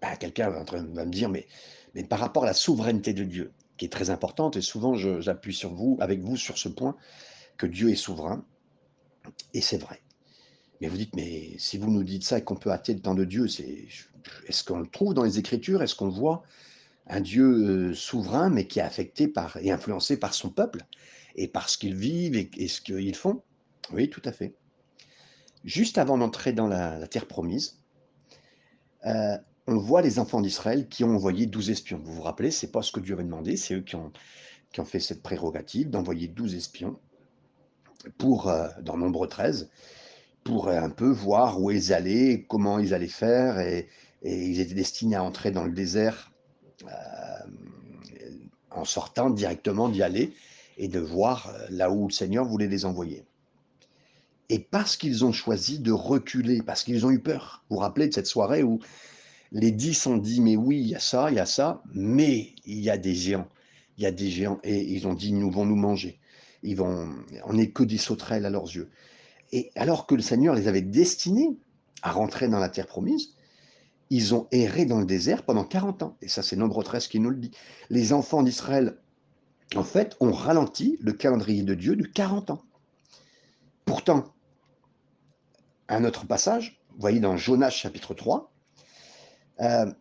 Bah, 0.00 0.16
quelqu'un 0.16 0.50
va, 0.50 0.64
va, 0.64 0.82
me 0.82 1.10
dire, 1.10 1.28
mais, 1.28 1.46
mais 1.94 2.04
par 2.04 2.18
rapport 2.18 2.44
à 2.44 2.46
la 2.46 2.54
souveraineté 2.54 3.12
de 3.12 3.24
Dieu, 3.24 3.52
qui 3.76 3.84
est 3.84 3.92
très 3.92 4.10
importante, 4.10 4.56
et 4.56 4.60
souvent 4.60 4.94
j'appuie 4.94 5.54
sur 5.54 5.72
vous, 5.72 5.96
avec 6.00 6.20
vous 6.20 6.36
sur 6.36 6.58
ce 6.58 6.68
point, 6.68 6.96
que 7.62 7.66
Dieu 7.68 7.90
est 7.90 7.94
souverain, 7.94 8.44
et 9.54 9.60
c'est 9.60 9.78
vrai. 9.78 10.02
Mais 10.80 10.88
vous 10.88 10.96
dites, 10.96 11.14
mais 11.14 11.56
si 11.58 11.78
vous 11.78 11.92
nous 11.92 12.02
dites 12.02 12.24
ça 12.24 12.38
et 12.38 12.42
qu'on 12.42 12.56
peut 12.56 12.72
hâter 12.72 12.92
le 12.92 12.98
temps 12.98 13.14
de 13.14 13.24
Dieu, 13.24 13.46
c'est, 13.46 13.86
est-ce 14.48 14.64
qu'on 14.64 14.80
le 14.80 14.86
trouve 14.88 15.14
dans 15.14 15.22
les 15.22 15.38
Écritures? 15.38 15.80
Est-ce 15.80 15.94
qu'on 15.94 16.08
voit 16.08 16.42
un 17.06 17.20
Dieu 17.20 17.44
euh, 17.44 17.94
souverain, 17.94 18.50
mais 18.50 18.66
qui 18.66 18.80
est 18.80 18.82
affecté 18.82 19.28
par 19.28 19.58
et 19.58 19.70
influencé 19.70 20.16
par 20.16 20.34
son 20.34 20.50
peuple 20.50 20.80
et 21.36 21.46
par 21.46 21.68
ce 21.68 21.78
qu'ils 21.78 21.94
vivent 21.94 22.34
et, 22.34 22.66
ce 22.66 22.80
qu'ils 22.80 23.14
font? 23.14 23.42
Oui, 23.92 24.10
tout 24.10 24.22
à 24.24 24.32
fait. 24.32 24.56
Juste 25.64 25.98
avant 25.98 26.18
d'entrer 26.18 26.52
dans 26.52 26.66
la, 26.66 27.06
terre 27.06 27.26
promise, 27.26 27.78
euh, 29.06 29.38
on 29.68 29.76
voit 29.76 30.02
les 30.02 30.18
enfants 30.18 30.40
d'Israël 30.40 30.88
qui 30.88 31.04
ont 31.04 31.14
envoyé 31.14 31.46
douze 31.46 31.70
espions. 31.70 32.00
Vous 32.02 32.14
vous 32.14 32.22
rappelez, 32.22 32.50
c'est 32.50 32.72
pas 32.72 32.82
ce 32.82 32.90
que 32.90 32.98
Dieu 32.98 33.14
avait 33.14 33.22
demandé, 33.22 33.56
c'est 33.56 33.74
eux 33.74 33.82
qui 33.82 33.94
ont, 33.94 34.10
qui 34.72 34.80
ont 34.80 34.84
fait 34.84 34.98
cette 34.98 35.22
prérogative 35.22 35.90
d'envoyer 35.90 36.26
douze 36.26 36.56
espions 36.56 36.98
pour, 38.18 38.48
euh, 38.48 38.68
dans 38.82 38.96
Nombre 38.96 39.26
13, 39.26 39.70
pour 40.44 40.68
un 40.68 40.90
peu 40.90 41.10
voir 41.10 41.60
où 41.60 41.70
ils 41.70 41.92
allaient, 41.92 42.44
comment 42.48 42.78
ils 42.78 42.94
allaient 42.94 43.06
faire, 43.06 43.60
et, 43.60 43.88
et 44.22 44.46
ils 44.46 44.60
étaient 44.60 44.74
destinés 44.74 45.16
à 45.16 45.22
entrer 45.22 45.50
dans 45.50 45.64
le 45.64 45.72
désert 45.72 46.32
euh, 46.84 46.88
en 48.70 48.84
sortant 48.84 49.30
directement 49.30 49.88
d'y 49.88 50.02
aller 50.02 50.32
et 50.78 50.88
de 50.88 50.98
voir 50.98 51.48
euh, 51.54 51.66
là 51.70 51.90
où 51.90 52.08
le 52.08 52.12
Seigneur 52.12 52.44
voulait 52.44 52.68
les 52.68 52.84
envoyer. 52.84 53.24
Et 54.48 54.58
parce 54.58 54.96
qu'ils 54.96 55.24
ont 55.24 55.32
choisi 55.32 55.78
de 55.78 55.92
reculer, 55.92 56.62
parce 56.62 56.82
qu'ils 56.82 57.06
ont 57.06 57.10
eu 57.10 57.20
peur, 57.20 57.62
vous 57.68 57.76
vous 57.76 57.80
rappelez 57.80 58.08
de 58.08 58.14
cette 58.14 58.26
soirée 58.26 58.62
où 58.62 58.80
les 59.50 59.70
dix 59.70 60.06
ont 60.06 60.16
dit, 60.16 60.40
mais 60.40 60.56
oui, 60.56 60.78
il 60.80 60.88
y 60.88 60.94
a 60.94 61.00
ça, 61.00 61.30
il 61.30 61.36
y 61.36 61.40
a 61.40 61.46
ça, 61.46 61.82
mais 61.94 62.52
il 62.64 62.80
y 62.80 62.90
a 62.90 62.96
des 62.96 63.14
géants, 63.14 63.48
il 63.98 64.04
y 64.04 64.06
a 64.06 64.10
des 64.10 64.30
géants, 64.30 64.60
et 64.64 64.80
ils 64.80 65.06
ont 65.06 65.14
dit, 65.14 65.32
nous 65.32 65.50
vont 65.50 65.66
nous 65.66 65.76
manger. 65.76 66.18
Ils 66.62 66.76
vont, 66.76 67.08
on 67.44 67.54
n'est 67.54 67.70
que 67.70 67.82
des 67.82 67.98
sauterelles 67.98 68.46
à 68.46 68.50
leurs 68.50 68.64
yeux. 68.64 68.90
Et 69.52 69.70
alors 69.76 70.06
que 70.06 70.14
le 70.14 70.22
Seigneur 70.22 70.54
les 70.54 70.68
avait 70.68 70.82
destinés 70.82 71.56
à 72.02 72.12
rentrer 72.12 72.48
dans 72.48 72.58
la 72.58 72.68
terre 72.68 72.86
promise, 72.86 73.34
ils 74.10 74.34
ont 74.34 74.46
erré 74.50 74.84
dans 74.84 75.00
le 75.00 75.06
désert 75.06 75.42
pendant 75.42 75.64
40 75.64 76.02
ans. 76.02 76.16
Et 76.20 76.28
ça, 76.28 76.42
c'est 76.42 76.56
Nombre 76.56 76.82
13 76.82 77.08
qui 77.08 77.18
nous 77.18 77.30
le 77.30 77.36
dit. 77.36 77.50
Les 77.88 78.12
enfants 78.12 78.42
d'Israël, 78.42 78.98
en 79.74 79.84
fait, 79.84 80.16
ont 80.20 80.32
ralenti 80.32 80.98
le 81.00 81.12
calendrier 81.12 81.62
de 81.62 81.74
Dieu 81.74 81.96
de 81.96 82.04
40 82.04 82.50
ans. 82.50 82.62
Pourtant, 83.84 84.32
un 85.88 86.04
autre 86.04 86.26
passage, 86.26 86.82
vous 86.90 87.00
voyez 87.00 87.20
dans 87.20 87.36
Jonas 87.36 87.70
chapitre 87.70 88.14
3, 88.14 88.52
euh, 89.60 89.92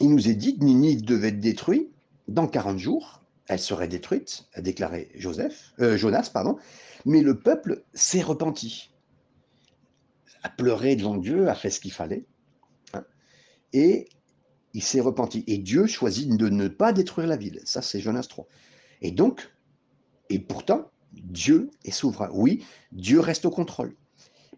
il 0.00 0.10
nous 0.10 0.28
est 0.28 0.34
dit 0.34 0.58
que 0.58 0.64
Ninive 0.64 1.04
devait 1.04 1.28
être 1.28 1.40
détruite 1.40 1.90
dans 2.28 2.46
40 2.46 2.78
jours. 2.78 3.23
Elle 3.48 3.60
serait 3.60 3.88
détruite, 3.88 4.46
a 4.54 4.60
déclaré 4.60 5.10
Joseph, 5.14 5.74
euh, 5.80 5.96
Jonas, 5.96 6.30
pardon, 6.32 6.56
mais 7.04 7.20
le 7.20 7.38
peuple 7.38 7.84
s'est 7.92 8.22
repenti, 8.22 8.90
a 10.42 10.48
pleuré 10.48 10.96
devant 10.96 11.16
Dieu, 11.16 11.48
a 11.48 11.54
fait 11.54 11.70
ce 11.70 11.80
qu'il 11.80 11.92
fallait 11.92 12.24
et 13.74 14.08
il 14.72 14.82
s'est 14.82 15.00
repenti. 15.00 15.44
Et 15.46 15.58
Dieu 15.58 15.86
choisit 15.86 16.34
de 16.34 16.48
ne 16.48 16.68
pas 16.68 16.92
détruire 16.92 17.26
la 17.26 17.36
ville. 17.36 17.60
Ça, 17.64 17.82
c'est 17.82 18.00
Jonas 18.00 18.26
3. 18.28 18.46
Et 19.02 19.10
donc, 19.10 19.52
et 20.30 20.38
pourtant, 20.38 20.90
Dieu 21.12 21.70
est 21.84 21.90
souverain. 21.90 22.30
Oui, 22.32 22.64
Dieu 22.92 23.20
reste 23.20 23.44
au 23.44 23.50
contrôle. 23.50 23.94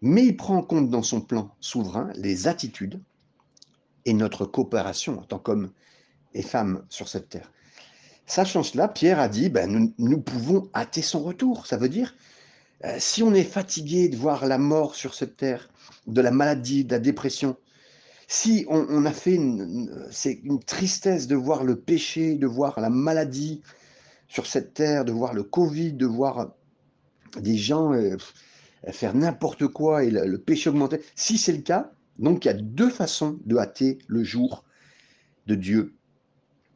Mais 0.01 0.23
il 0.23 0.37
prend 0.37 0.57
en 0.57 0.63
compte 0.63 0.89
dans 0.89 1.01
son 1.01 1.19
plan 1.19 1.55
souverain 1.59 2.11
les 2.15 2.47
attitudes 2.47 3.01
et 4.05 4.13
notre 4.13 4.45
coopération 4.45 5.19
en 5.19 5.23
tant 5.23 5.39
qu'hommes 5.39 5.71
et 6.33 6.43
femmes 6.43 6.85
sur 6.89 7.09
cette 7.09 7.29
terre. 7.29 7.51
Sachant 8.27 8.61
cela, 8.61 8.89
Pierre 8.89 9.19
a 9.21 9.29
dit, 9.29 9.49
ben, 9.49 9.93
nous, 9.97 10.21
pouvons 10.21 10.69
hâter 10.75 11.01
son 11.01 11.23
retour. 11.23 11.65
Ça 11.65 11.77
veut 11.77 11.87
dire, 11.87 12.13
euh, 12.83 12.95
si 12.99 13.23
on 13.23 13.33
est 13.33 13.43
fatigué 13.43 14.09
de 14.09 14.17
voir 14.17 14.45
la 14.45 14.57
mort 14.57 14.95
sur 14.95 15.13
cette 15.13 15.37
terre, 15.37 15.69
de 16.07 16.21
la 16.21 16.31
maladie, 16.31 16.83
de 16.83 16.91
la 16.91 16.99
dépression, 16.99 17.55
si 18.27 18.65
on, 18.67 19.05
a 19.05 19.13
fait 19.13 19.39
c'est 20.11 20.41
une 20.43 20.61
tristesse 20.61 21.27
de 21.27 21.35
voir 21.37 21.63
le 21.63 21.79
péché, 21.79 22.35
de 22.35 22.45
voir 22.45 22.81
la 22.81 22.89
maladie 22.89 23.61
sur 24.27 24.45
cette 24.45 24.73
terre, 24.73 25.05
de 25.05 25.13
voir 25.13 25.33
le 25.33 25.43
Covid, 25.43 25.93
de 25.93 26.05
voir 26.05 26.53
des 27.39 27.55
gens 27.55 27.93
euh, 27.93 28.17
faire 28.89 29.15
n'importe 29.15 29.67
quoi 29.67 30.03
et 30.03 30.11
le, 30.11 30.37
péché 30.37 30.69
augmenter. 30.69 30.99
Si 31.15 31.37
c'est 31.37 31.53
le 31.53 31.61
cas, 31.61 31.93
donc 32.19 32.43
il 32.43 32.49
y 32.49 32.51
a 32.51 32.55
deux 32.55 32.89
façons 32.89 33.39
de 33.45 33.55
hâter 33.55 33.99
le 34.07 34.25
jour 34.25 34.65
de 35.45 35.55
Dieu 35.55 35.96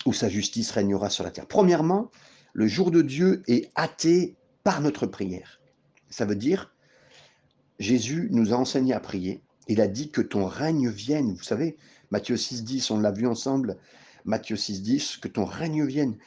où 0.06 0.14
sa 0.14 0.30
justice 0.30 0.72
régnera 0.72 1.10
sur 1.10 1.24
la 1.24 1.32
terre. 1.32 1.48
Premièrement, 1.48 2.12
le 2.54 2.68
jour 2.68 2.92
de 2.92 3.02
Dieu 3.02 3.44
est 3.48 3.72
hâté 3.78 4.36
par 4.64 4.82
notre 4.82 5.06
prière. 5.06 5.62
Ça 6.10 6.26
veut 6.26 6.36
dire, 6.36 6.74
Jésus 7.80 8.28
nous 8.32 8.54
a 8.54 8.58
enseigné 8.58 8.94
à 8.94 9.00
prier 9.00 9.42
il 9.72 9.80
a 9.80 9.88
dit 9.88 10.12
que 10.12 10.22
ton 10.22 10.46
règne 10.46 10.90
vienne. 10.90 11.34
Vous 11.34 11.44
savez, 11.44 11.78
Matthieu 12.12 12.36
6, 12.36 12.66
10, 12.66 12.92
on 12.92 13.00
l'a 13.00 13.12
vu 13.12 13.26
ensemble. 13.26 13.78
Matthieu 14.26 14.58
6, 14.58 14.82
10, 14.82 15.18
que 15.18 15.30
ton 15.30 15.46
règne 15.46 15.86
vienne. 15.86 16.18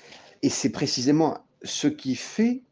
Et 0.43 0.49
c'est 0.49 0.71
précisément 0.71 1.39
ce 1.63 1.87
qui 1.87 2.15
fait 2.15 2.63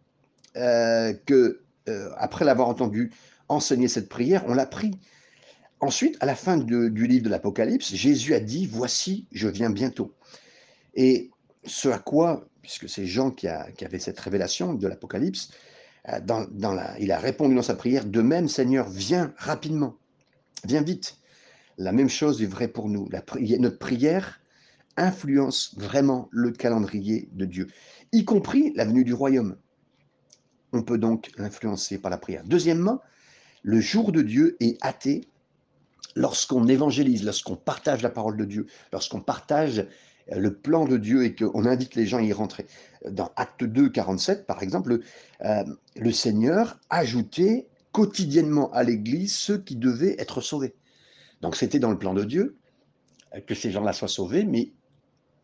euh, 0.57 1.13
que, 1.27 1.61
euh, 1.89 2.11
après 2.17 2.47
l'avoir 2.47 2.69
entendu 2.69 3.13
enseigner 3.49 3.87
cette 3.87 4.09
prière, 4.09 4.45
on 4.47 4.55
l'a 4.55 4.65
pris. 4.65 4.93
Ensuite, 5.81 6.17
à 6.21 6.27
la 6.27 6.37
fin 6.37 6.57
du 6.57 7.07
livre 7.07 7.25
de 7.25 7.29
l'Apocalypse, 7.29 7.95
Jésus 7.95 8.35
a 8.35 8.41
dit, 8.41 8.67
voici, 8.67 9.27
je 9.33 9.49
viens 9.49 9.69
bientôt. 9.69 10.15
Et 10.95 11.31
ce 11.65 11.89
à 11.89 11.99
quoi, 11.99 12.47
puisque 12.61 12.89
c'est 12.89 13.07
Jean 13.07 13.31
qui, 13.31 13.49
a, 13.49 13.69
avait 13.83 13.99
cette 13.99 14.19
révélation 14.19 14.75
de 14.75 14.87
l'Apocalypse, 14.87 15.51
euh, 16.09 16.19
il 16.99 17.13
a 17.13 17.19
répondu 17.19 17.55
dans 17.55 17.63
sa 17.63 17.75
prière, 17.75 18.05
de 18.05 18.23
même, 18.23 18.49
Seigneur, 18.49 18.89
viens 18.89 19.33
rapidement, 19.37 19.97
viens 20.65 20.83
vite. 20.83 21.17
La 21.79 21.93
même 21.93 22.09
chose 22.09 22.43
est 22.43 22.47
vraie 22.47 22.69
pour 22.69 22.89
nous. 22.89 23.09
La 23.11 23.23
notre 23.59 23.79
prière 23.79 24.41
influence 24.97 25.75
vraiment 25.79 26.29
le 26.31 26.51
calendrier 26.51 27.29
de 27.33 27.47
Dieu, 27.47 27.69
y 28.13 28.25
compris 28.25 28.73
la 28.75 28.85
venue 28.85 29.05
du 29.05 29.15
royaume. 29.15 29.57
On 30.73 30.83
peut 30.83 30.99
donc 30.99 31.31
l'influencer 31.39 31.99
par 31.99 32.11
la 32.11 32.19
prière. 32.19 32.43
Deuxièmement, 32.45 33.01
le 33.63 33.81
jour 33.81 34.13
de 34.13 34.23
Dieu 34.23 34.57
est 34.61 34.83
hâté 34.85 35.29
lorsqu'on 36.15 36.67
évangélise, 36.67 37.25
lorsqu'on 37.25 37.57
partage 37.57 38.03
la 38.03 38.11
parole 38.11 38.37
de 38.37 38.45
Dieu, 38.45 38.67
lorsqu'on 38.93 39.21
partage 39.21 39.87
le 40.31 40.55
plan 40.55 40.85
de 40.85 40.97
Dieu 40.97 41.25
et 41.25 41.35
qu'on 41.35 41.65
invite 41.65 41.95
les 41.95 42.07
gens 42.07 42.19
à 42.19 42.23
y 42.23 42.33
rentrer. 42.33 42.67
Dans 43.09 43.33
Acte 43.37 43.65
2, 43.65 43.89
47, 43.89 44.47
par 44.47 44.63
exemple, 44.63 45.01
euh, 45.45 45.65
le 45.97 46.13
Seigneur 46.13 46.79
ajoutait 46.91 47.69
quotidiennement 47.91 48.71
à 48.73 48.83
l'Église 48.83 49.35
ceux 49.35 49.59
qui 49.59 49.77
devaient 49.77 50.15
être 50.19 50.41
sauvés. 50.41 50.75
Donc 51.41 51.57
c'était 51.57 51.79
dans 51.79 51.91
le 51.91 51.99
plan 51.99 52.15
de 52.15 52.25
Dieu 52.25 52.57
euh, 53.35 53.41
que 53.41 53.55
ces 53.55 53.71
gens-là 53.71 53.93
soient 53.93 54.09
sauvés, 54.09 54.45
mais 54.45 54.73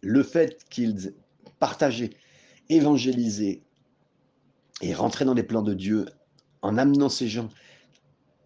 le 0.01 0.23
fait 0.23 0.65
qu'ils 0.71 1.15
partageaient, 1.59 2.11
évangélisaient 2.69 3.63
et 4.81 4.95
rentraient 4.95 5.25
dans 5.25 5.35
les 5.35 5.43
plans 5.43 5.63
de 5.63 5.75
Dieu 5.75 6.07
en 6.63 6.79
amenant 6.79 7.09
ces 7.09 7.29
gens 7.29 7.49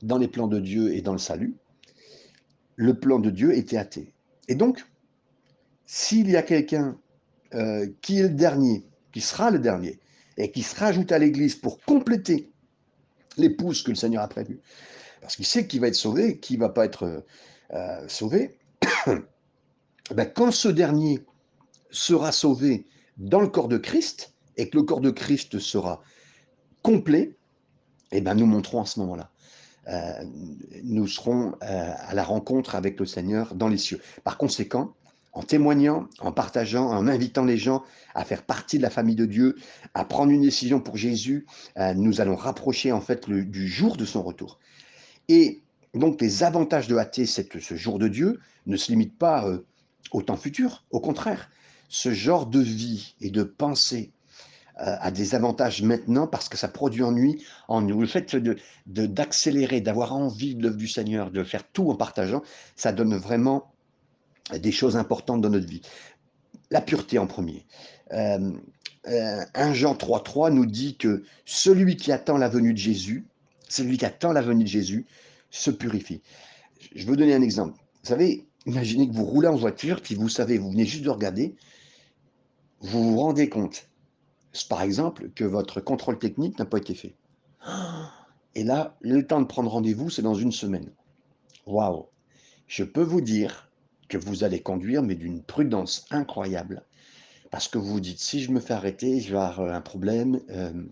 dans 0.03 0.19
les 0.19 0.29
plans 0.29 0.49
de 0.49 0.59
Dieu 0.59 0.95
et 0.95 1.03
dans 1.03 1.13
le 1.13 1.19
salut, 1.19 1.55
le 2.77 2.99
plan 2.99 3.19
de 3.19 3.31
Dieu 3.31 3.57
était 3.57 3.77
athée. 3.77 4.15
Et 4.49 4.55
donc, 4.55 4.85
s'il 5.95 6.31
y 6.31 6.37
a 6.37 6.43
quelqu'un 6.43 6.97
euh, 7.55 7.87
qui 8.01 8.19
est 8.19 8.23
le 8.23 8.31
dernier, 8.31 8.83
qui 9.13 9.21
sera 9.21 9.51
le 9.51 9.59
dernier, 9.59 10.01
et 10.39 10.51
qui 10.51 10.63
se 10.63 10.75
rajoute 10.75 11.13
à 11.13 11.19
l'Église 11.19 11.55
pour 11.55 11.83
compléter 11.83 12.51
l'épouse 13.37 13.83
que 13.83 13.91
le 13.91 13.97
Seigneur 13.97 14.23
a 14.23 14.29
prévue, 14.29 14.59
parce 15.21 15.37
qu'il 15.37 15.45
sait 15.45 15.67
qu'il 15.67 15.83
va 15.83 15.89
être 15.89 15.95
sauvé, 15.95 16.39
qui 16.39 16.55
ne 16.55 16.61
va 16.61 16.71
pas 16.71 16.87
être 16.87 17.23
euh, 17.75 18.09
sauvé, 18.09 18.59
ben, 19.07 20.25
quand 20.35 20.51
ce 20.51 20.69
dernier 20.69 21.21
sera 21.91 22.33
sauvé 22.33 22.87
dans 23.19 23.43
le 23.43 23.49
corps 23.49 23.69
de 23.69 23.77
Christ, 23.77 24.33
et 24.57 24.71
que 24.71 24.79
le 24.79 24.85
corps 24.85 25.03
de 25.03 25.11
Christ 25.11 25.59
sera 25.59 26.03
complet, 26.81 27.37
eh 28.13 28.23
ben, 28.23 28.35
nous 28.35 28.47
montrons 28.47 28.81
à 28.81 28.87
ce 28.87 28.99
moment-là. 29.01 29.31
Euh, 29.89 30.25
nous 30.85 31.07
serons 31.07 31.53
à 31.61 32.15
la 32.15 32.25
rencontre 32.25 32.77
avec 32.77 32.99
le 32.99 33.05
Seigneur 33.05 33.55
dans 33.55 33.69
les 33.69 33.77
cieux. 33.77 34.01
Par 34.25 34.39
conséquent, 34.39 34.95
en 35.33 35.43
témoignant, 35.43 36.09
en 36.21 36.33
partageant, 36.33 36.89
en 36.89 37.09
invitant 37.09 37.45
les 37.45 37.57
gens 37.57 37.83
à 38.15 38.25
faire 38.25 38.43
partie 38.43 38.77
de 38.77 38.83
la 38.83 38.91
famille 38.91 39.17
de 39.17 39.27
Dieu, 39.27 39.57
à 39.95 40.05
prendre 40.05 40.31
une 40.31 40.43
décision 40.43 40.81
pour 40.81 40.97
Jésus, 40.97 41.47
euh, 41.79 41.95
nous 41.95 42.21
allons 42.21 42.37
rapprocher 42.37 42.93
en 42.93 43.01
fait 43.01 43.29
du 43.31 43.69
jour 43.69 43.97
de 43.97 44.05
son 44.05 44.23
retour. 44.23 44.59
Et 45.29 45.63
donc 45.95 46.21
les 46.21 46.43
avantages 46.43 46.89
de 46.89 46.97
hâter 46.97 47.27
ce 47.27 47.75
jour 47.75 47.99
de 47.99 48.09
Dieu 48.09 48.41
ne 48.67 48.77
se 48.77 48.93
limitent 48.93 49.19
pas 49.19 49.47
euh, 49.47 49.65
au 50.13 50.23
temps 50.23 50.37
futur, 50.37 50.85
au 50.91 51.01
contraire, 51.01 51.51
ce 51.89 52.13
genre 52.13 52.47
de 52.47 52.61
vie 52.61 53.15
et 53.21 53.31
de 53.31 53.43
pensée 53.43 54.13
euh, 54.81 54.97
a 55.01 55.11
des 55.11 55.35
avantages 55.35 55.83
maintenant 55.83 56.27
parce 56.27 56.49
que 56.49 56.57
ça 56.57 56.69
produit 56.69 57.03
ennui 57.03 57.45
en 57.69 57.83
nous. 57.83 58.01
Le 58.01 58.07
fait 58.07 58.35
d'accélérer, 58.87 59.81
de, 59.81 59.85
d'avoir 59.85 60.15
envie 60.15 60.55
de 60.55 60.63
l'œuvre 60.63 60.77
du 60.77 60.89
Seigneur, 60.89 61.31
de 61.31 61.45
faire 61.45 61.65
tout 61.71 61.91
en 61.91 61.95
partageant, 61.95 62.43
ça 62.77 62.93
donne 62.93 63.15
vraiment 63.17 63.73
des 64.59 64.73
choses 64.73 64.97
importantes 64.97 65.41
dans 65.41 65.51
notre 65.51 65.67
vie. 65.67 65.83
La 66.71 66.81
pureté 66.81 67.19
en 67.19 67.27
premier. 67.27 67.67
Euh, 68.13 68.53
1 69.05 69.11
euh, 69.11 69.75
Jean 69.75 69.95
3.3 69.95 70.53
nous 70.53 70.67
dit 70.67 70.97
que 70.97 71.25
celui 71.45 71.97
qui 71.97 72.13
attend 72.13 72.39
la 72.39 72.49
venue 72.49 72.73
de 72.73 72.79
Jésus, 72.79 73.27
celui 73.69 73.99
qui 73.99 74.05
attend 74.05 74.33
la 74.33 74.43
venue 74.43 74.65
de 74.65 74.69
Jésus, 74.69 75.07
se 75.51 75.71
purifie. 75.71 76.23
Je 76.95 77.07
veux 77.07 77.17
donner 77.17 77.35
un 77.35 77.43
exemple. 77.43 77.79
Vous 78.03 78.09
savez, 78.09 78.47
imaginez 78.67 79.09
que 79.09 79.15
vous 79.15 79.25
roulez 79.25 79.49
en 79.49 79.57
voiture, 79.57 80.01
puis 80.01 80.15
vous 80.15 80.29
savez, 80.29 80.59
vous 80.59 80.71
venez 80.71 80.87
juste 80.87 81.05
de 81.05 81.11
regarder, 81.11 81.57
vous 82.81 83.13
vous 83.13 83.21
rendez 83.21 83.49
compte, 83.49 83.89
par 84.69 84.83
exemple, 84.83 85.31
que 85.35 85.45
votre 85.45 85.81
contrôle 85.81 86.19
technique 86.19 86.59
n'a 86.59 86.65
pas 86.65 86.79
été 86.79 86.95
fait. 86.95 87.15
Et 88.55 88.65
là, 88.65 88.97
le 89.01 89.27
temps 89.27 89.41
de 89.41 89.47
prendre 89.47 89.71
rendez-vous, 89.71 90.11
c'est 90.11 90.23
dans 90.23 90.35
une 90.35 90.53
semaine. 90.53 90.93
Waouh 91.67 92.07
Je 92.67 92.85
peux 92.85 93.03
vous 93.03 93.21
dire 93.21 93.72
que 94.13 94.19
vous 94.19 94.45
allez 94.45 94.61
conduire, 94.61 95.03
mais 95.03 95.15
d'une 95.15 95.43
prudence 95.43 96.05
incroyable. 96.11 96.83
Parce 97.51 97.67
que 97.67 97.79
vous 97.79 97.95
vous 97.95 98.01
dites, 98.01 98.19
si 98.19 98.43
je 98.43 98.51
me 98.51 98.61
fais 98.61 98.75
arrêter, 98.75 99.21
je 99.21 99.33
vais 99.33 99.39
avoir 99.39 99.61
euh, 99.61 99.73
un 99.73 99.81
problème. 99.81 100.41
Euh, 100.51 100.85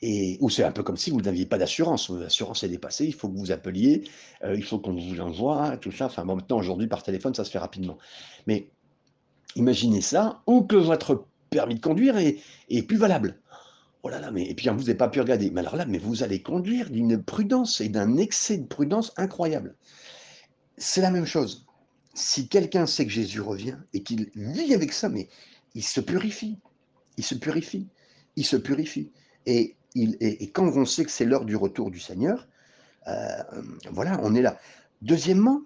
et, 0.00 0.38
ou 0.40 0.48
c'est 0.48 0.64
un 0.64 0.72
peu 0.72 0.82
comme 0.82 0.96
si 0.96 1.10
vous 1.10 1.20
n'aviez 1.20 1.44
pas 1.44 1.58
d'assurance. 1.58 2.08
L'assurance 2.08 2.64
est 2.64 2.70
dépassée, 2.70 3.04
il 3.04 3.12
faut 3.12 3.28
que 3.28 3.36
vous 3.36 3.52
appeliez, 3.52 4.04
euh, 4.44 4.56
il 4.56 4.64
faut 4.64 4.78
qu'on 4.78 4.94
vous 4.94 5.20
envoie, 5.20 5.76
tout 5.76 5.92
ça. 5.92 6.06
Enfin, 6.06 6.24
bon, 6.24 6.36
maintenant, 6.36 6.56
aujourd'hui, 6.56 6.86
par 6.86 7.02
téléphone, 7.02 7.34
ça 7.34 7.44
se 7.44 7.50
fait 7.50 7.58
rapidement. 7.58 7.98
Mais 8.46 8.70
imaginez 9.54 10.00
ça, 10.00 10.40
ou 10.46 10.62
que 10.62 10.76
votre 10.76 11.26
permis 11.50 11.74
de 11.74 11.80
conduire 11.80 12.16
est, 12.16 12.38
est 12.70 12.82
plus 12.82 12.96
valable. 12.96 13.38
Oh 14.04 14.08
là 14.08 14.20
là, 14.20 14.30
mais 14.30 14.44
et 14.46 14.54
puis 14.54 14.68
vous 14.70 14.78
n'avez 14.78 14.94
pas 14.94 15.08
pu 15.08 15.20
regarder. 15.20 15.50
Mais 15.50 15.60
alors 15.60 15.76
là, 15.76 15.84
mais 15.84 15.98
vous 15.98 16.22
allez 16.22 16.40
conduire 16.40 16.88
d'une 16.88 17.22
prudence 17.22 17.82
et 17.82 17.90
d'un 17.90 18.16
excès 18.16 18.56
de 18.56 18.66
prudence 18.66 19.12
incroyable. 19.18 19.76
C'est 20.78 21.02
la 21.02 21.10
même 21.10 21.26
chose 21.26 21.66
si 22.14 22.48
quelqu'un 22.48 22.86
sait 22.86 23.06
que 23.06 23.12
Jésus 23.12 23.40
revient 23.40 23.76
et 23.92 24.02
qu'il 24.02 24.30
vit 24.34 24.74
avec 24.74 24.92
ça, 24.92 25.08
mais 25.08 25.28
il 25.74 25.82
se 25.82 26.00
purifie, 26.00 26.58
il 27.16 27.24
se 27.24 27.34
purifie, 27.34 27.88
il 28.36 28.44
se 28.44 28.56
purifie. 28.56 29.10
Et, 29.46 29.76
quand 30.52 30.68
on 30.76 30.84
sait 30.84 31.04
que 31.04 31.10
c'est 31.10 31.24
l'heure 31.24 31.44
du 31.44 31.56
retour 31.56 31.90
du 31.90 32.00
Seigneur, 32.00 32.48
euh, 33.08 33.42
voilà, 33.90 34.18
on 34.22 34.34
est 34.34 34.42
là. 34.42 34.58
Deuxièmement, 35.02 35.62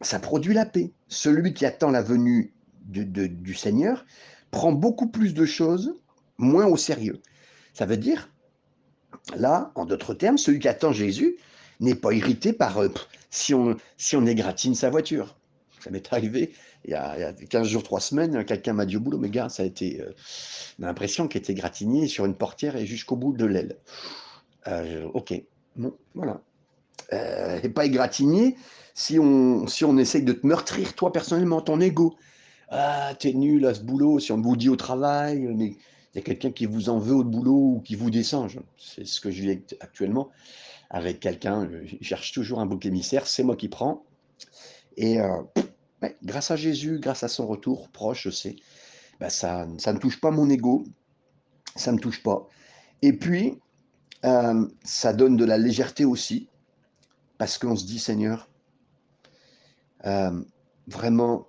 ça 0.00 0.18
produit 0.18 0.54
la 0.54 0.66
paix. 0.66 0.90
Celui 1.08 1.54
qui 1.54 1.64
attend 1.64 1.90
la 1.90 2.02
venue 2.02 2.52
du 2.86 3.54
Seigneur 3.54 4.04
prend 4.50 4.72
beaucoup 4.72 5.08
plus 5.08 5.34
de 5.34 5.46
choses 5.46 5.94
moins 6.38 6.66
au 6.66 6.76
sérieux. 6.76 7.20
Ça 7.72 7.86
veut 7.86 7.96
dire, 7.96 8.30
là, 9.36 9.72
en 9.74 9.84
d'autres 9.84 10.14
termes, 10.14 10.38
celui 10.38 10.58
qui 10.58 10.68
attend 10.68 10.92
Jésus 10.92 11.36
n'est 11.80 11.94
pas 11.94 12.12
irrité 12.12 12.52
par 12.52 12.78
euh, 12.78 12.88
si, 13.30 13.54
on, 13.54 13.76
si 13.96 14.16
on 14.16 14.26
égratine 14.26 14.74
sa 14.74 14.90
voiture. 14.90 15.36
Ça 15.84 15.90
m'est 15.90 16.12
arrivé 16.14 16.52
il 16.86 16.92
y, 16.92 16.94
a, 16.94 17.34
15 17.34 17.68
jours, 17.68 17.82
3 17.82 18.00
semaines, 18.00 18.44
quelqu'un 18.46 18.72
m'a 18.72 18.86
dit 18.86 18.96
au 18.96 19.00
boulot, 19.00 19.18
mais 19.18 19.28
gars, 19.28 19.50
ça 19.50 19.64
a 19.64 19.66
été 19.66 20.00
euh, 20.00 20.12
l'impression 20.78 21.28
qu'il 21.28 21.42
était 21.42 21.52
gratigné 21.52 22.08
sur 22.08 22.24
une 22.24 22.34
portière 22.34 22.76
et 22.76 22.86
jusqu'au 22.86 23.16
bout 23.16 23.34
de 23.34 23.44
l'aile. 23.44 23.76
Euh, 24.66 25.06
ok, 25.12 25.34
bon, 25.76 25.94
voilà. 26.14 26.40
Euh, 27.12 27.60
et 27.62 27.68
pas 27.68 27.84
égratigné 27.84 28.56
si 28.94 29.18
on, 29.18 29.66
si 29.66 29.84
on 29.84 29.98
essaye 29.98 30.22
de 30.22 30.32
te 30.32 30.46
meurtrir, 30.46 30.94
toi 30.94 31.12
personnellement, 31.12 31.60
ton 31.60 31.78
ego. 31.80 32.16
Ah, 32.70 33.12
t'es 33.18 33.34
nul 33.34 33.66
à 33.66 33.74
ce 33.74 33.82
boulot, 33.82 34.18
si 34.20 34.32
on 34.32 34.40
vous 34.40 34.56
dit 34.56 34.70
au 34.70 34.76
travail, 34.76 35.50
mais 35.54 35.66
il 35.66 36.16
y 36.16 36.18
a 36.18 36.22
quelqu'un 36.22 36.50
qui 36.50 36.64
vous 36.64 36.88
en 36.88 36.98
veut 36.98 37.16
au 37.16 37.24
boulot 37.24 37.74
ou 37.76 37.82
qui 37.84 37.94
vous 37.94 38.10
descend. 38.10 38.50
C'est 38.78 39.06
ce 39.06 39.20
que 39.20 39.30
je 39.30 39.42
vis 39.42 39.60
actuellement 39.80 40.30
avec 40.88 41.20
quelqu'un. 41.20 41.68
Je 41.84 41.96
cherche 42.00 42.32
toujours 42.32 42.60
un 42.60 42.66
bouc 42.66 42.86
émissaire, 42.86 43.26
c'est 43.26 43.42
moi 43.42 43.54
qui 43.54 43.68
prends. 43.68 44.06
Et 44.96 45.20
euh, 45.20 45.42
grâce 46.22 46.50
à 46.50 46.56
Jésus, 46.56 46.98
grâce 46.98 47.22
à 47.22 47.28
son 47.28 47.46
retour 47.46 47.88
proche, 47.90 48.24
je 48.24 48.30
sais, 48.30 48.56
ben 49.20 49.28
ça, 49.28 49.66
ne 49.66 49.98
touche 49.98 50.20
pas 50.20 50.30
mon 50.30 50.48
ego, 50.50 50.84
ça 51.76 51.92
ne 51.92 51.98
touche 51.98 52.22
pas. 52.22 52.48
Et 53.02 53.12
puis, 53.12 53.58
euh, 54.24 54.66
ça 54.84 55.12
donne 55.12 55.36
de 55.36 55.44
la 55.44 55.58
légèreté 55.58 56.04
aussi, 56.04 56.48
parce 57.38 57.58
qu'on 57.58 57.76
se 57.76 57.84
dit, 57.84 57.98
Seigneur, 57.98 58.48
euh, 60.06 60.42
vraiment, 60.86 61.46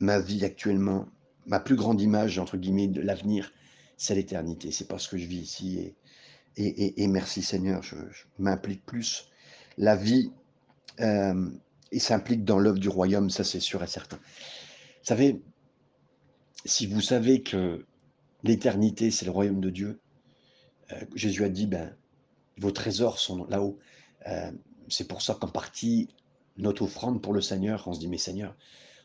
ma 0.00 0.18
vie 0.18 0.44
actuellement, 0.44 1.06
ma 1.46 1.60
plus 1.60 1.76
grande 1.76 2.00
image, 2.00 2.38
entre 2.38 2.56
guillemets, 2.56 2.88
de 2.88 3.00
l'avenir, 3.00 3.52
c'est 3.96 4.14
l'éternité. 4.14 4.72
C'est 4.72 4.88
parce 4.88 5.06
que 5.06 5.16
je 5.16 5.26
vis 5.26 5.38
ici. 5.38 5.94
Et, 6.56 7.06
merci 7.06 7.42
Seigneur, 7.42 7.82
je, 7.82 7.96
m'implique 8.38 8.84
plus. 8.84 9.28
La 9.78 9.96
vie, 9.96 10.32
euh, 11.00 11.50
et 11.92 11.98
s'implique 11.98 12.44
dans 12.44 12.58
l'œuvre 12.58 12.78
du 12.78 12.88
royaume, 12.88 13.30
ça 13.30 13.44
c'est 13.44 13.60
sûr 13.60 13.82
et 13.82 13.86
certain. 13.86 14.16
Vous 14.16 15.06
savez, 15.06 15.42
si 16.64 16.86
vous 16.86 17.00
savez 17.00 17.42
que 17.42 17.86
l'éternité, 18.42 19.10
c'est 19.10 19.26
le 19.26 19.30
royaume 19.30 19.60
de 19.60 19.70
Dieu, 19.70 20.00
euh, 20.92 20.96
Jésus 21.14 21.44
a 21.44 21.48
dit, 21.48 21.66
ben, 21.66 21.94
vos 22.58 22.70
trésors 22.70 23.18
sont 23.18 23.44
là-haut. 23.44 23.78
Euh, 24.26 24.50
c'est 24.88 25.06
pour 25.06 25.22
ça 25.22 25.34
qu'en 25.34 25.48
partie, 25.48 26.08
notre 26.56 26.82
offrande 26.82 27.22
pour 27.22 27.34
le 27.34 27.40
Seigneur, 27.40 27.84
on 27.86 27.92
se 27.92 28.00
dit, 28.00 28.08
mais 28.08 28.18
Seigneur, 28.18 28.56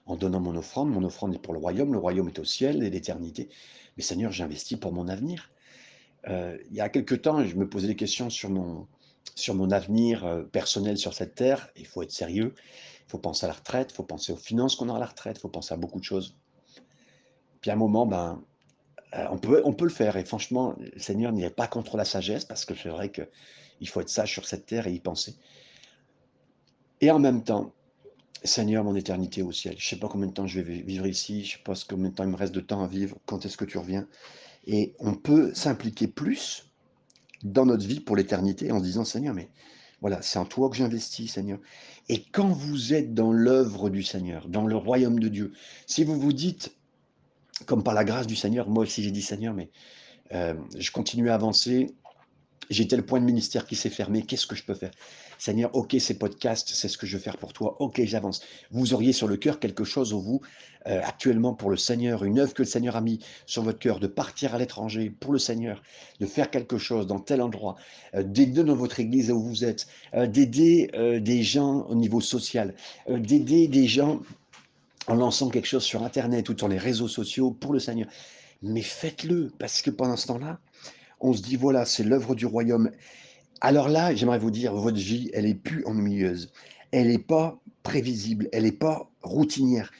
en 0.05 0.15
donnant 0.15 0.39
mon 0.39 0.55
offrande, 0.55 0.89
mon 0.89 1.03
offrande 1.03 1.35
est 1.35 1.39
pour 1.39 1.53
le 1.53 1.59
royaume, 1.59 1.91
le 1.91 1.99
royaume 1.99 2.29
est 2.29 2.39
au 2.39 2.45
ciel 2.45 2.83
et 2.83 2.89
l'éternité. 2.89 3.49
Mais 3.97 4.03
Seigneur, 4.03 4.31
j'investis 4.31 4.79
pour 4.79 4.93
mon 4.93 5.07
avenir. 5.09 5.51
Euh, 6.29 6.57
il 6.69 6.75
y 6.75 6.81
a 6.81 6.89
quelque 6.89 7.15
temps, 7.15 7.43
je 7.43 7.55
me 7.55 7.67
posais 7.67 7.87
des 7.87 7.95
questions 7.95 8.29
sur 8.29 8.49
mon, 8.49 8.87
sur 9.35 9.55
mon 9.55 9.71
avenir 9.71 10.25
euh, 10.25 10.43
personnel 10.43 10.97
sur 10.97 11.13
cette 11.13 11.35
terre, 11.35 11.69
il 11.75 11.85
faut 11.85 12.01
être 12.01 12.11
sérieux, 12.11 12.53
il 13.07 13.11
faut 13.11 13.19
penser 13.19 13.45
à 13.45 13.47
la 13.47 13.53
retraite, 13.53 13.89
il 13.91 13.95
faut 13.95 14.03
penser 14.03 14.31
aux 14.31 14.37
finances 14.37 14.75
qu'on 14.75 14.89
a 14.89 14.95
à 14.95 14.99
la 14.99 15.05
retraite, 15.05 15.37
il 15.37 15.41
faut 15.41 15.49
penser 15.49 15.73
à 15.73 15.77
beaucoup 15.77 15.99
de 15.99 16.03
choses. 16.03 16.35
Puis 17.61 17.71
à 17.71 17.73
un 17.73 17.77
moment, 17.77 18.05
ben, 18.05 18.43
on, 19.13 19.37
peut, 19.37 19.61
on 19.65 19.73
peut 19.73 19.85
le 19.85 19.91
faire. 19.91 20.17
Et 20.17 20.25
franchement, 20.25 20.75
Seigneur 20.97 21.31
n'y 21.31 21.43
est 21.43 21.49
pas 21.49 21.67
contre 21.67 21.97
la 21.97 22.05
sagesse, 22.05 22.45
parce 22.45 22.65
que 22.65 22.75
c'est 22.75 22.89
vrai 22.89 23.11
qu'il 23.11 23.89
faut 23.89 24.01
être 24.01 24.09
sage 24.09 24.31
sur 24.31 24.45
cette 24.45 24.65
terre 24.65 24.87
et 24.87 24.93
y 24.93 24.99
penser. 24.99 25.35
Et 27.01 27.11
en 27.11 27.19
même 27.19 27.43
temps, 27.43 27.73
Seigneur, 28.43 28.83
mon 28.83 28.95
éternité 28.95 29.41
au 29.41 29.51
ciel, 29.51 29.75
je 29.77 29.85
ne 29.85 29.89
sais 29.89 29.99
pas 29.99 30.07
combien 30.07 30.27
de 30.27 30.33
temps 30.33 30.47
je 30.47 30.59
vais 30.59 30.81
vivre 30.81 31.07
ici, 31.07 31.43
je 31.43 31.53
ne 31.53 31.57
sais 31.57 31.63
pas 31.63 31.73
combien 31.87 32.09
de 32.09 32.15
temps 32.15 32.23
il 32.23 32.29
me 32.29 32.35
reste 32.35 32.53
de 32.53 32.59
temps 32.59 32.83
à 32.83 32.87
vivre, 32.87 33.17
quand 33.25 33.45
est-ce 33.45 33.57
que 33.57 33.65
tu 33.65 33.77
reviens? 33.77 34.07
Et 34.65 34.93
on 34.99 35.15
peut 35.15 35.53
s'impliquer 35.53 36.07
plus 36.07 36.66
dans 37.43 37.65
notre 37.65 37.85
vie 37.85 37.99
pour 37.99 38.15
l'éternité 38.15 38.71
en 38.71 38.79
se 38.79 38.83
disant, 38.83 39.05
Seigneur, 39.05 39.33
mais 39.33 39.49
voilà, 40.01 40.21
c'est 40.21 40.39
en 40.39 40.45
toi 40.45 40.69
que 40.69 40.75
j'investis, 40.75 41.31
Seigneur. 41.31 41.59
Et 42.09 42.23
quand 42.31 42.49
vous 42.49 42.93
êtes 42.93 43.13
dans 43.13 43.31
l'œuvre 43.31 43.89
du 43.89 44.03
Seigneur, 44.03 44.47
dans 44.47 44.65
le 44.65 44.75
royaume 44.75 45.19
de 45.19 45.27
Dieu, 45.27 45.53
si 45.87 46.03
vous 46.03 46.19
vous 46.19 46.33
dites, 46.33 46.75
comme 47.65 47.83
par 47.83 47.93
la 47.93 48.03
grâce 48.03 48.27
du 48.27 48.35
Seigneur, 48.35 48.69
moi 48.69 48.83
aussi 48.83 49.03
j'ai 49.03 49.11
dit 49.11 49.21
Seigneur, 49.21 49.53
mais 49.53 49.69
euh, 50.33 50.53
je 50.77 50.91
continue 50.91 51.29
à 51.29 51.35
avancer, 51.35 51.95
j'ai 52.69 52.87
tel 52.87 53.05
point 53.05 53.19
de 53.19 53.25
ministère 53.25 53.65
qui 53.65 53.75
s'est 53.75 53.89
fermé, 53.89 54.23
qu'est-ce 54.23 54.47
que 54.47 54.55
je 54.55 54.63
peux 54.63 54.73
faire? 54.73 54.91
Seigneur, 55.37 55.75
ok, 55.75 55.95
ces 55.99 56.17
podcasts, 56.17 56.69
c'est 56.69 56.87
ce 56.87 56.97
que 56.97 57.05
je 57.05 57.17
veux 57.17 57.21
faire 57.21 57.37
pour 57.37 57.53
toi, 57.53 57.77
ok, 57.79 58.01
j'avance. 58.03 58.41
Vous 58.71 58.93
auriez 58.93 59.13
sur 59.13 59.27
le 59.27 59.37
cœur 59.37 59.59
quelque 59.59 59.83
chose, 59.83 60.13
vous, 60.13 60.41
euh, 60.87 61.01
actuellement 61.03 61.53
pour 61.53 61.69
le 61.69 61.77
Seigneur, 61.77 62.23
une 62.23 62.39
œuvre 62.39 62.53
que 62.53 62.63
le 62.63 62.67
Seigneur 62.67 62.95
a 62.95 63.01
mis 63.01 63.19
sur 63.45 63.61
votre 63.61 63.79
cœur, 63.79 63.99
de 63.99 64.07
partir 64.07 64.55
à 64.55 64.57
l'étranger 64.57 65.09
pour 65.09 65.33
le 65.33 65.39
Seigneur, 65.39 65.83
de 66.19 66.25
faire 66.25 66.49
quelque 66.49 66.77
chose 66.77 67.05
dans 67.07 67.19
tel 67.19 67.41
endroit, 67.41 67.75
euh, 68.15 68.23
d'aider 68.23 68.63
dans 68.63 68.75
votre 68.75 68.99
église 68.99 69.29
où 69.31 69.41
vous 69.41 69.63
êtes, 69.63 69.87
euh, 70.13 70.27
d'aider 70.27 70.89
des 71.21 71.43
gens 71.43 71.85
au 71.87 71.95
niveau 71.95 72.21
social, 72.21 72.73
d'aider 73.07 73.67
des 73.67 73.87
gens 73.87 74.21
en 75.07 75.15
lançant 75.15 75.49
quelque 75.49 75.67
chose 75.67 75.83
sur 75.83 76.03
Internet 76.03 76.49
ou 76.49 76.57
sur 76.57 76.67
les 76.67 76.77
réseaux 76.77 77.07
sociaux 77.07 77.51
pour 77.51 77.73
le 77.73 77.79
Seigneur. 77.79 78.07
Mais 78.61 78.81
faites-le, 78.81 79.51
parce 79.59 79.81
que 79.81 79.91
pendant 79.91 80.17
ce 80.17 80.27
temps-là, 80.27 80.59
on 81.19 81.33
se 81.33 81.41
dit, 81.41 81.55
voilà, 81.55 81.85
c'est 81.85 82.03
l'œuvre 82.03 82.35
du 82.35 82.45
royaume. 82.45 82.91
Alors 83.61 83.89
là, 83.89 84.13
j'aimerais 84.13 84.39
vous 84.39 84.51
dire, 84.51 84.73
votre 84.73 84.97
vie, 84.97 85.29
elle 85.33 85.45
est 85.45 85.55
plus 85.55 85.83
ennuyeuse. 85.85 86.51
Elle 86.91 87.07
n'est 87.07 87.17
pas 87.17 87.59
prévisible, 87.83 88.49
elle 88.51 88.63
n'est 88.63 88.71
pas 88.71 89.09
routinière. 89.21 89.91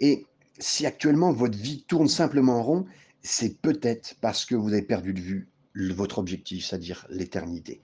Et 0.00 0.26
si 0.58 0.86
actuellement 0.86 1.32
votre 1.32 1.56
vie 1.56 1.84
tourne 1.86 2.08
simplement 2.08 2.58
en 2.58 2.62
rond, 2.62 2.86
c'est 3.22 3.60
peut-être 3.60 4.16
parce 4.20 4.44
que 4.44 4.54
vous 4.54 4.72
avez 4.72 4.82
perdu 4.82 5.14
de 5.14 5.20
vue 5.20 5.48
votre 5.74 6.18
objectif, 6.18 6.66
c'est-à-dire 6.66 7.06
l'éternité. 7.10 7.80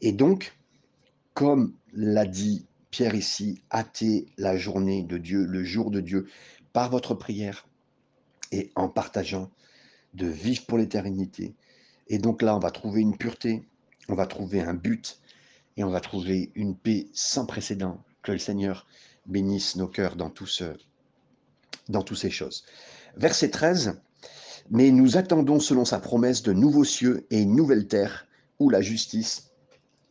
Et 0.00 0.12
donc, 0.12 0.56
comme 1.34 1.74
l'a 1.92 2.26
dit 2.26 2.66
Pierre 2.90 3.14
ici, 3.14 3.62
hâtez 3.72 4.26
la 4.36 4.56
journée 4.56 5.02
de 5.02 5.18
Dieu, 5.18 5.44
le 5.44 5.62
jour 5.64 5.90
de 5.90 6.00
Dieu, 6.00 6.26
par 6.72 6.90
votre 6.90 7.14
prière 7.14 7.66
et 8.52 8.70
en 8.76 8.88
partageant 8.88 9.50
de 10.14 10.26
vivre 10.26 10.64
pour 10.66 10.78
l'éternité. 10.78 11.54
Et 12.08 12.18
donc 12.18 12.42
là, 12.42 12.56
on 12.56 12.58
va 12.58 12.70
trouver 12.70 13.00
une 13.00 13.16
pureté, 13.16 13.68
on 14.08 14.14
va 14.14 14.26
trouver 14.26 14.60
un 14.60 14.74
but 14.74 15.20
et 15.76 15.84
on 15.84 15.90
va 15.90 16.00
trouver 16.00 16.50
une 16.54 16.76
paix 16.76 17.08
sans 17.12 17.46
précédent. 17.46 18.02
Que 18.22 18.32
le 18.32 18.38
Seigneur 18.38 18.86
bénisse 19.26 19.76
nos 19.76 19.86
cœurs 19.86 20.16
dans, 20.16 20.28
tout 20.28 20.46
toutes 20.46 22.16
ces 22.16 22.30
choses. 22.30 22.64
Verset 23.16 23.50
13. 23.50 24.00
Mais 24.70 24.90
nous 24.90 25.16
attendons 25.16 25.60
selon 25.60 25.84
sa 25.84 25.98
promesse 25.98 26.42
de 26.42 26.52
nouveaux 26.52 26.84
cieux 26.84 27.26
et 27.30 27.40
une 27.40 27.54
nouvelle 27.54 27.86
terre 27.86 28.26
où 28.58 28.68
la 28.68 28.82
justice 28.82 29.50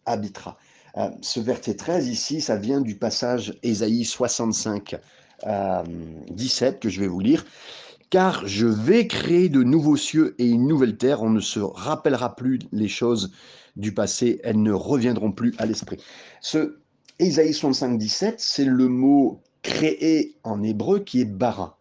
habitera. 0.05 0.57
Euh, 0.97 1.09
ce 1.21 1.39
verset 1.39 1.75
13 1.75 2.07
ici, 2.07 2.41
ça 2.41 2.55
vient 2.55 2.81
du 2.81 2.95
passage 2.95 3.57
Ésaïe 3.61 4.03
65, 4.03 4.95
17 5.43 6.73
euh, 6.73 6.79
que 6.79 6.89
je 6.89 6.99
vais 6.99 7.07
vous 7.07 7.19
lire 7.19 7.45
car 8.09 8.47
je 8.47 8.67
vais 8.67 9.07
créer 9.07 9.49
de 9.49 9.63
nouveaux 9.63 9.97
cieux 9.97 10.35
et 10.39 10.47
une 10.47 10.67
nouvelle 10.67 10.97
terre. 10.97 11.23
On 11.23 11.29
ne 11.29 11.39
se 11.39 11.59
rappellera 11.59 12.35
plus 12.35 12.59
les 12.71 12.87
choses 12.87 13.33
du 13.75 13.93
passé, 13.93 14.39
elles 14.43 14.61
ne 14.61 14.71
reviendront 14.71 15.31
plus 15.31 15.53
à 15.57 15.65
l'esprit. 15.65 15.97
Ce 16.41 16.79
Ésaïe 17.19 17.53
65, 17.53 17.97
17, 17.97 18.39
c'est 18.39 18.65
le 18.65 18.87
mot 18.87 19.41
créé 19.61 20.35
en 20.43 20.63
hébreu 20.63 20.99
qui 20.99 21.21
est 21.21 21.25
bara. 21.25 21.79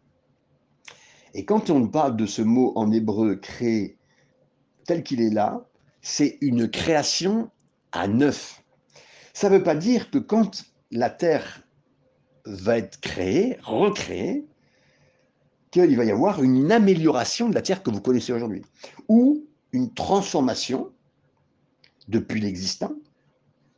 Et 1.34 1.44
quand 1.44 1.70
on 1.70 1.86
parle 1.86 2.16
de 2.16 2.26
ce 2.26 2.42
mot 2.42 2.72
en 2.76 2.90
hébreu 2.90 3.36
créé 3.36 3.98
tel 4.86 5.02
qu'il 5.02 5.20
est 5.20 5.30
là, 5.30 5.68
c'est 6.00 6.38
une 6.40 6.68
création 6.68 7.50
à 7.92 8.08
neuf. 8.08 8.62
Ça 9.34 9.50
ne 9.50 9.56
veut 9.56 9.62
pas 9.62 9.74
dire 9.74 10.10
que 10.10 10.18
quand 10.18 10.64
la 10.90 11.10
terre 11.10 11.62
va 12.46 12.78
être 12.78 13.00
créée, 13.00 13.58
recréée, 13.62 14.46
qu'il 15.84 15.96
va 15.96 16.04
y 16.04 16.10
avoir 16.10 16.42
une 16.42 16.72
amélioration 16.72 17.48
de 17.48 17.54
la 17.54 17.60
Terre 17.60 17.82
que 17.82 17.90
vous 17.90 18.00
connaissez 18.00 18.32
aujourd'hui, 18.32 18.62
ou 19.08 19.44
une 19.72 19.92
transformation 19.92 20.90
depuis 22.08 22.40
l'existant. 22.40 22.92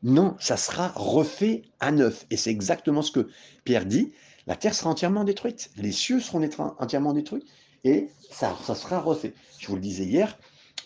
Non, 0.05 0.37
ça 0.39 0.57
sera 0.57 0.93
refait 0.95 1.63
à 1.81 1.91
neuf. 1.91 2.25
Et 2.31 2.37
c'est 2.37 2.51
exactement 2.51 3.03
ce 3.03 3.11
que 3.11 3.29
Pierre 3.65 3.85
dit. 3.85 4.13
La 4.47 4.55
Terre 4.55 4.75
sera 4.75 4.91
entièrement 4.91 5.25
détruite, 5.25 5.71
les 5.77 5.93
cieux 5.93 6.21
seront 6.21 6.41
entièrement 6.79 7.13
détruits, 7.13 7.45
et 7.85 8.09
ça, 8.31 8.57
ça 8.63 8.75
sera 8.75 9.01
refait. 9.01 9.35
Je 9.59 9.67
vous 9.67 9.75
le 9.75 9.81
disais 9.81 10.05
hier, 10.05 10.39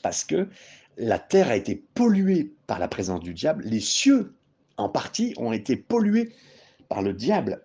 parce 0.02 0.24
que 0.24 0.48
la 0.96 1.18
Terre 1.18 1.48
a 1.48 1.56
été 1.56 1.76
polluée 1.76 2.54
par 2.66 2.78
la 2.78 2.88
présence 2.88 3.20
du 3.20 3.34
diable, 3.34 3.64
les 3.64 3.80
cieux, 3.80 4.34
en 4.78 4.88
partie, 4.88 5.34
ont 5.36 5.52
été 5.52 5.76
pollués 5.76 6.34
par 6.88 7.02
le 7.02 7.12
diable 7.12 7.62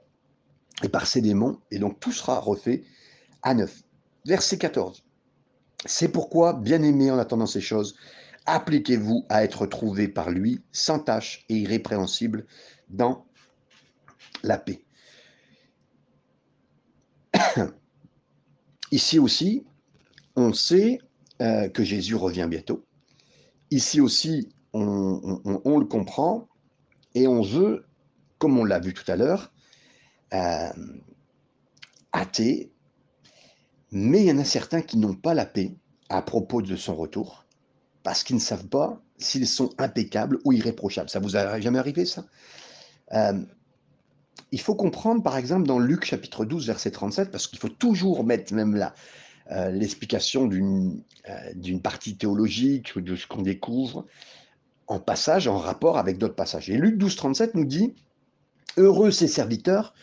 et 0.84 0.90
par 0.90 1.08
ses 1.08 1.22
démons, 1.22 1.60
et 1.72 1.80
donc 1.80 2.00
tout 2.00 2.12
sera 2.12 2.40
refait 2.40 2.84
à 3.44 3.54
9. 3.54 3.84
Verset 4.26 4.58
14. 4.58 5.04
C'est 5.86 6.10
pourquoi, 6.10 6.54
bien-aimés 6.54 7.12
en 7.12 7.18
attendant 7.18 7.46
ces 7.46 7.62
choses, 7.62 7.96
appliquez-vous 8.46 9.26
à 9.30 9.44
être 9.44 9.66
trouvés 9.68 10.08
par 10.08 10.32
lui 10.32 10.62
sans 10.72 11.00
tâche 11.00 11.46
et 11.50 11.56
irrépréhensible 11.56 12.46
dans 12.90 13.26
la 14.44 14.58
paix. 14.58 14.84
Ici 18.92 19.20
aussi, 19.20 19.66
on 20.36 20.54
sait 20.54 21.00
euh, 21.42 21.70
que 21.70 21.84
Jésus 21.84 22.16
revient 22.16 22.48
bientôt. 22.50 22.86
Ici 23.70 24.00
aussi, 24.00 24.50
on, 24.74 25.80
le 25.80 25.86
comprend 25.86 26.48
et 27.16 27.28
on 27.28 27.42
veut, 27.42 27.86
comme 28.38 28.58
on 28.58 28.64
l'a 28.64 28.80
vu 28.80 28.94
tout 28.94 29.10
à 29.12 29.16
l'heure, 29.16 29.52
euh, 30.34 30.70
hâter 32.14 32.72
mais 33.92 34.22
il 34.22 34.28
y 34.28 34.32
en 34.32 34.38
a 34.38 34.44
certains 34.44 34.82
qui 34.82 34.98
n'ont 34.98 35.16
pas 35.16 35.34
la 35.34 35.46
paix 35.46 35.76
à 36.10 36.22
propos 36.22 36.62
de 36.62 36.76
son 36.76 36.96
retour, 36.96 37.46
parce 38.04 38.24
qu'ils 38.24 38.36
ne 38.36 38.42
savent 38.42 38.68
pas 38.68 39.02
s'ils 39.18 39.48
sont 39.48 39.70
impeccables 39.78 40.40
ou 40.46 40.54
irréprochables. 40.54 41.10
Ça 41.10 41.20
vous 41.20 41.36
a 41.36 41.60
jamais 41.60 41.80
arrivé, 41.80 42.06
ça? 42.06 42.26
Euh, 43.14 43.42
Il 44.52 44.62
faut 44.62 44.76
comprendre, 44.76 45.24
par 45.24 45.38
exemple, 45.38 45.68
dans 45.68 45.80
Luc 45.80 46.06
chapitre 46.06 46.46
12, 46.46 46.68
verset 46.68 46.92
37, 46.92 47.32
parce 47.32 47.48
qu'il 47.48 47.60
faut 47.60 47.70
toujours 47.70 48.24
mettre 48.24 48.54
même 48.54 48.76
là 48.76 48.94
euh, 49.52 49.72
l'explication 49.72 50.50
euh, 50.50 51.54
d'une 51.56 51.82
partie 51.82 52.18
théologique, 52.18 52.98
de 52.98 53.16
ce 53.16 53.28
qu'on 53.28 53.42
découvre, 53.42 54.06
en 54.88 55.00
passage, 55.00 55.48
en 55.48 55.58
rapport 55.58 55.98
avec 55.98 56.18
d'autres 56.18 56.36
passages. 56.36 56.70
Et 56.70 56.78
Luc 56.78 56.98
12, 56.98 57.16
37 57.16 57.56
nous 57.56 57.66
dit, 57.66 57.96
Heureux 58.78 59.12
ces 59.12 59.28
serviteurs 59.28 59.94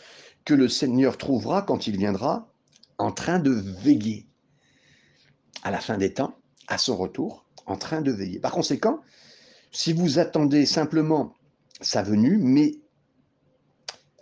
que 0.45 0.55
le 0.55 0.69
Seigneur 0.69 1.17
trouvera 1.17 1.63
quand 1.63 1.87
il 1.87 1.97
viendra 1.97 2.49
en 2.99 3.13
train 3.13 3.39
de 3.39 3.51
veiller 3.51 4.27
à 5.63 5.71
la 5.71 5.81
fin 5.81 5.99
des 5.99 6.13
temps, 6.13 6.37
à 6.69 6.79
son 6.79 6.97
retour, 6.97 7.47
en 7.67 7.77
train 7.77 8.03
de 8.03 8.13
veiller. 8.13 8.39
Par 8.39 8.53
conséquent, 8.53 9.01
si 9.73 9.93
vous 9.93 10.19
attendez 10.19 10.67
simplement 10.67 11.35
sa 11.81 12.03
venue, 12.03 12.39
mais 12.39 12.77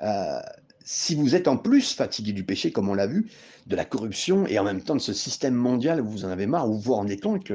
euh, 0.02 0.40
si 0.84 1.14
vous 1.14 1.34
êtes 1.34 1.48
en 1.48 1.56
plus 1.56 1.94
fatigué 1.94 2.32
du 2.32 2.44
péché, 2.44 2.72
comme 2.72 2.88
on 2.88 2.94
l'a 2.94 3.06
vu, 3.06 3.30
de 3.66 3.76
la 3.76 3.84
corruption 3.84 4.46
et 4.46 4.58
en 4.58 4.64
même 4.64 4.82
temps 4.82 4.96
de 4.96 5.00
ce 5.00 5.12
système 5.12 5.54
mondial 5.54 6.00
où 6.00 6.08
vous 6.08 6.24
en 6.24 6.28
avez 6.28 6.46
marre, 6.46 6.68
où 6.68 6.74
vous 6.74 6.80
vous 6.80 6.94
rendez 6.94 7.18
compte 7.18 7.52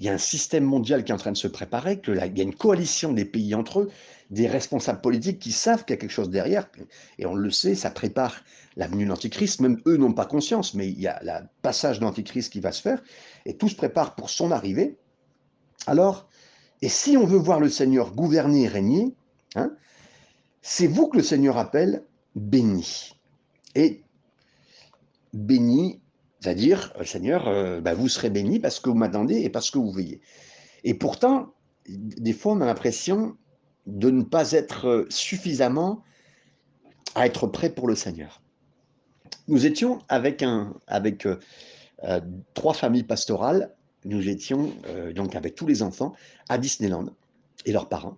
qu'il 0.00 0.06
y 0.06 0.08
a 0.08 0.14
un 0.14 0.18
système 0.18 0.64
mondial 0.64 1.04
qui 1.04 1.12
est 1.12 1.14
en 1.14 1.18
train 1.18 1.30
de 1.30 1.36
se 1.36 1.46
préparer, 1.46 2.00
qu'il 2.00 2.14
y 2.14 2.40
a 2.40 2.42
une 2.42 2.54
coalition 2.54 3.12
des 3.12 3.26
pays 3.26 3.54
entre 3.54 3.80
eux, 3.80 3.90
des 4.30 4.46
responsables 4.46 5.02
politiques 5.02 5.38
qui 5.38 5.52
savent 5.52 5.84
qu'il 5.84 5.92
y 5.92 5.98
a 5.98 6.00
quelque 6.00 6.10
chose 6.10 6.30
derrière, 6.30 6.70
et 7.18 7.26
on 7.26 7.34
le 7.34 7.50
sait, 7.50 7.74
ça 7.74 7.90
prépare 7.90 8.42
l'avenue 8.76 9.04
de 9.04 9.10
l'Antichrist, 9.10 9.60
même 9.60 9.78
eux 9.84 9.98
n'ont 9.98 10.14
pas 10.14 10.24
conscience, 10.24 10.72
mais 10.72 10.88
il 10.88 10.98
y 10.98 11.06
a 11.06 11.20
le 11.22 11.46
passage 11.60 11.98
de 11.98 12.04
l'Antichrist 12.04 12.50
qui 12.50 12.60
va 12.60 12.72
se 12.72 12.80
faire, 12.80 13.02
et 13.44 13.58
tout 13.58 13.68
se 13.68 13.74
prépare 13.74 14.14
pour 14.14 14.30
son 14.30 14.52
arrivée. 14.52 14.96
Alors, 15.86 16.30
et 16.80 16.88
si 16.88 17.18
on 17.18 17.26
veut 17.26 17.36
voir 17.36 17.60
le 17.60 17.68
Seigneur 17.68 18.14
gouverner 18.14 18.62
et 18.62 18.68
régner, 18.68 19.14
hein, 19.54 19.70
c'est 20.62 20.86
vous 20.86 21.08
que 21.08 21.18
le 21.18 21.22
Seigneur 21.22 21.58
appelle 21.58 22.04
béni. 22.34 23.12
Et 23.74 24.02
béni, 25.34 26.00
c'est-à-dire, 26.40 26.92
euh, 26.98 27.04
Seigneur, 27.04 27.48
euh, 27.48 27.80
bah, 27.80 27.94
vous 27.94 28.08
serez 28.08 28.30
béni 28.30 28.58
parce 28.58 28.80
que 28.80 28.88
vous 28.88 28.96
m'attendez 28.96 29.40
et 29.42 29.50
parce 29.50 29.70
que 29.70 29.78
vous 29.78 29.92
veillez. 29.92 30.20
Et 30.84 30.94
pourtant, 30.94 31.54
des 31.86 32.32
fois, 32.32 32.54
on 32.54 32.60
a 32.60 32.66
l'impression 32.66 33.36
de 33.86 34.10
ne 34.10 34.22
pas 34.22 34.52
être 34.52 34.86
euh, 34.86 35.06
suffisamment 35.10 36.02
à 37.14 37.26
être 37.26 37.46
prêt 37.46 37.70
pour 37.70 37.88
le 37.88 37.94
Seigneur. 37.94 38.42
Nous 39.48 39.66
étions 39.66 39.98
avec, 40.08 40.44
trois 42.54 42.72
familles 42.72 43.02
pastorales. 43.02 43.74
Nous 44.04 44.28
étions, 44.28 44.72
donc 45.16 45.34
avec 45.34 45.56
tous 45.56 45.66
les 45.66 45.82
enfants, 45.82 46.14
à 46.48 46.56
Disneyland 46.56 47.06
et 47.66 47.72
leurs 47.72 47.88
parents. 47.88 48.16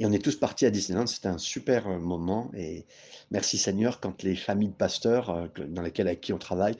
Et 0.00 0.06
on 0.06 0.12
est 0.12 0.24
tous 0.24 0.34
partis 0.34 0.66
à 0.66 0.70
Disneyland. 0.70 1.06
C'était 1.06 1.28
un 1.28 1.38
super 1.38 1.86
euh, 1.86 1.98
moment. 1.98 2.50
Et 2.56 2.86
merci 3.30 3.58
Seigneur 3.58 4.00
quand 4.00 4.24
les 4.24 4.34
familles 4.34 4.70
de 4.70 4.74
pasteurs 4.74 5.50
dans 5.68 5.82
lesquelles 5.82 6.08
avec 6.08 6.20
qui 6.20 6.32
on 6.32 6.38
travaille 6.38 6.74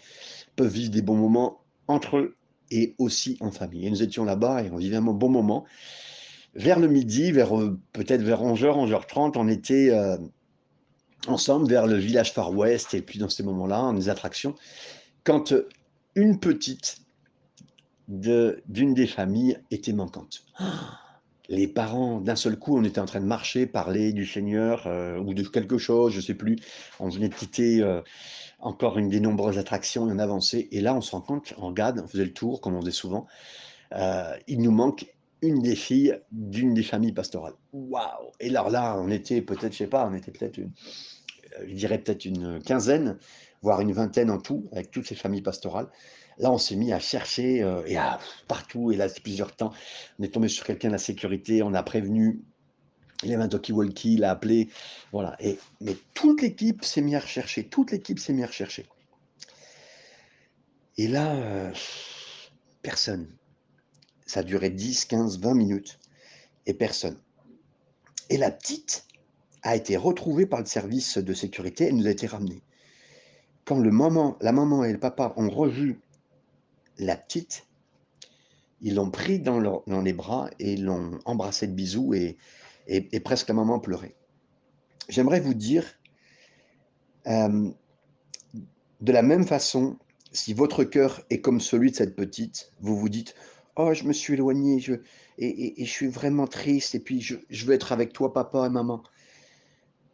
peuvent 0.57 0.73
vivre 0.73 0.91
des 0.91 1.03
bons 1.03 1.17
moments 1.17 1.61
entre 1.87 2.17
eux 2.17 2.37
et 2.73 2.95
aussi 2.99 3.37
en 3.41 3.53
famille. 3.53 3.87
Et 3.87 3.91
nous 3.91 4.03
étions 4.03 4.25
là-bas 4.25 4.65
et 4.65 4.71
on 4.71 4.77
vivait 4.77 4.97
un 4.97 5.03
bon 5.03 5.29
moment. 5.29 5.65
Vers 6.55 6.81
le 6.81 6.89
midi, 6.89 7.31
vers 7.31 7.51
peut-être 7.93 8.23
vers 8.23 8.43
11h, 8.43 8.91
11h30, 8.91 9.33
on 9.37 9.47
était 9.47 9.93
ensemble 11.29 11.69
vers 11.69 11.87
le 11.87 11.97
village 11.97 12.33
Far 12.33 12.53
West 12.53 12.95
et 12.95 13.03
puis 13.03 13.19
dans 13.19 13.29
ces 13.29 13.43
moments-là, 13.45 13.83
en 13.83 13.93
des 13.93 14.09
attractions, 14.09 14.55
quand 15.25 15.55
une 16.15 16.41
petite 16.41 17.03
d'une 18.09 18.95
des 18.95 19.07
familles 19.07 19.59
était 19.71 19.93
manquante. 19.93 20.45
Les 21.51 21.67
parents, 21.67 22.21
d'un 22.21 22.37
seul 22.37 22.57
coup, 22.57 22.79
on 22.79 22.85
était 22.85 23.01
en 23.01 23.07
train 23.07 23.21
de 23.21 23.27
marcher, 23.27 23.67
parler 23.67 24.13
du 24.13 24.25
Seigneur 24.25 24.87
euh, 24.87 25.19
ou 25.19 25.35
de 25.35 25.43
quelque 25.43 25.79
chose, 25.79 26.13
je 26.13 26.19
ne 26.19 26.23
sais 26.23 26.35
plus. 26.35 26.57
On 27.01 27.09
venait 27.09 27.29
de 27.29 27.35
quitter 27.35 27.83
euh, 27.83 28.03
encore 28.61 28.99
une 28.99 29.09
des 29.09 29.19
nombreuses 29.19 29.59
attractions 29.59 30.09
et 30.09 30.13
on 30.13 30.21
avançait. 30.21 30.69
Et 30.71 30.81
là, 30.81 30.95
on 30.95 31.01
se 31.01 31.11
rend 31.11 31.21
compte, 31.21 31.53
en 31.57 31.73
garde, 31.73 32.01
on 32.05 32.07
faisait 32.07 32.25
le 32.25 32.33
tour, 32.33 32.61
comme 32.61 32.77
on 32.77 32.81
faisait 32.81 32.93
souvent, 32.93 33.27
euh, 33.95 34.33
il 34.47 34.63
nous 34.63 34.71
manque 34.71 35.07
une 35.43 35.61
des 35.61 35.75
filles 35.75 36.21
d'une 36.31 36.73
des 36.73 36.85
familles 36.85 37.15
pastorales. 37.15 37.55
Waouh 37.73 38.31
Et 38.39 38.51
alors 38.51 38.71
là, 38.71 38.97
on 38.97 39.11
était 39.11 39.43
peut-être, 39.43 39.73
je 39.73 39.79
sais 39.79 39.87
pas, 39.89 40.09
on 40.09 40.15
était 40.15 40.31
peut-être 40.31 40.57
une, 40.57 40.71
je 41.67 41.75
dirais 41.75 41.99
peut-être 41.99 42.27
une 42.27 42.63
quinzaine, 42.63 43.19
voire 43.63 43.81
une 43.81 43.93
vingtaine 43.93 44.31
en 44.31 44.39
tout, 44.39 44.69
avec 44.71 44.93
toutes 44.93 45.07
ces 45.07 45.17
familles 45.17 45.43
pastorales. 45.43 45.89
Là, 46.41 46.51
on 46.51 46.59
s'est 46.59 46.77
mis 46.77 46.93
à 46.93 46.99
chercher 46.99 47.63
euh, 47.63 47.83
et 47.87 47.99
à 47.99 48.19
partout, 48.49 48.91
et 48.93 48.97
là, 48.97 49.09
c'est 49.09 49.23
plusieurs 49.23 49.55
temps. 49.55 49.73
On 50.19 50.23
est 50.23 50.29
tombé 50.29 50.49
sur 50.49 50.65
quelqu'un 50.65 50.89
de 50.89 50.95
la 50.95 50.99
sécurité, 50.99 51.63
on 51.63 51.75
a 51.75 51.83
prévenu, 51.83 52.41
il 53.23 53.35
avait 53.35 53.43
un 53.43 53.49
talkie-walkie, 53.49 54.15
il 54.15 54.25
a 54.25 54.31
appelé, 54.31 54.71
voilà. 55.13 55.37
Et, 55.41 55.59
mais 55.83 55.97
toute 56.15 56.41
l'équipe 56.41 56.83
s'est 56.83 57.03
mise 57.03 57.17
à 57.17 57.21
rechercher, 57.21 57.69
toute 57.69 57.91
l'équipe 57.91 58.19
s'est 58.19 58.33
mise 58.33 58.45
à 58.45 58.47
rechercher. 58.47 58.87
Et 60.97 61.09
là, 61.09 61.35
euh, 61.35 61.73
personne. 62.81 63.29
Ça 64.25 64.41
a 64.41 64.43
duré 64.43 64.71
10, 64.71 65.05
15, 65.05 65.41
20 65.41 65.55
minutes, 65.55 65.99
et 66.65 66.73
personne. 66.73 67.19
Et 68.31 68.39
la 68.39 68.51
petite 68.51 69.05
a 69.63 69.77
été 69.77 69.99
retrouvée 69.99 70.47
par 70.47 70.61
le 70.61 70.67
service 70.67 71.19
de 71.19 71.35
sécurité 71.35 71.89
et 71.89 71.93
nous 71.93 72.07
a 72.07 72.11
été 72.11 72.27
ramenée. 72.27 72.63
Quand 73.67 73.79
le 73.79 73.91
maman, 73.91 74.39
la 74.41 74.53
maman 74.53 74.85
et 74.85 74.93
le 74.93 74.99
papa 74.99 75.35
ont 75.37 75.51
revu 75.51 76.01
la 77.05 77.17
petite, 77.17 77.67
ils 78.81 78.95
l'ont 78.95 79.11
pris 79.11 79.41
dans, 79.41 79.83
dans, 79.87 80.01
les 80.01 80.13
bras 80.13 80.49
et 80.59 80.77
l'ont 80.77 81.19
embrassé 81.25 81.67
de 81.67 81.73
bisous 81.73 82.15
et, 82.15 82.37
et, 82.87 83.21
presque 83.21 83.49
la 83.49 83.55
maman 83.55 83.79
pleurait. 83.79 84.15
J'aimerais 85.09 85.41
vous 85.41 85.55
dire, 85.55 85.85
euh, 87.27 87.71
de 89.01 89.13
la 89.13 89.23
même 89.23 89.47
façon, 89.47 89.99
si 90.33 90.55
votre 90.55 90.85
cœur 90.85 91.23
est 91.31 91.41
comme 91.41 91.61
celui 91.61 91.91
de 91.91 91.97
cette 91.97 92.17
petite, 92.17 92.73
vous 92.81 92.97
vous 92.97 93.09
dites, 93.09 93.35
oh, 93.77 93.93
je 93.93 94.05
me 94.05 94.13
suis 94.13 94.35
éloigné, 94.35 94.79
je, 94.79 94.95
et, 95.39 95.83
et, 95.83 95.85
je 95.85 95.91
suis 95.91 96.09
vraiment 96.09 96.47
triste, 96.47 96.95
et 96.95 97.01
puis 97.01 97.21
je, 97.21 97.37
je 97.51 97.67
veux 97.67 97.75
être 97.75 97.93
avec 97.93 98.13
toi, 98.13 98.33
papa 98.33 98.67
et 98.67 98.71
maman. 98.71 99.03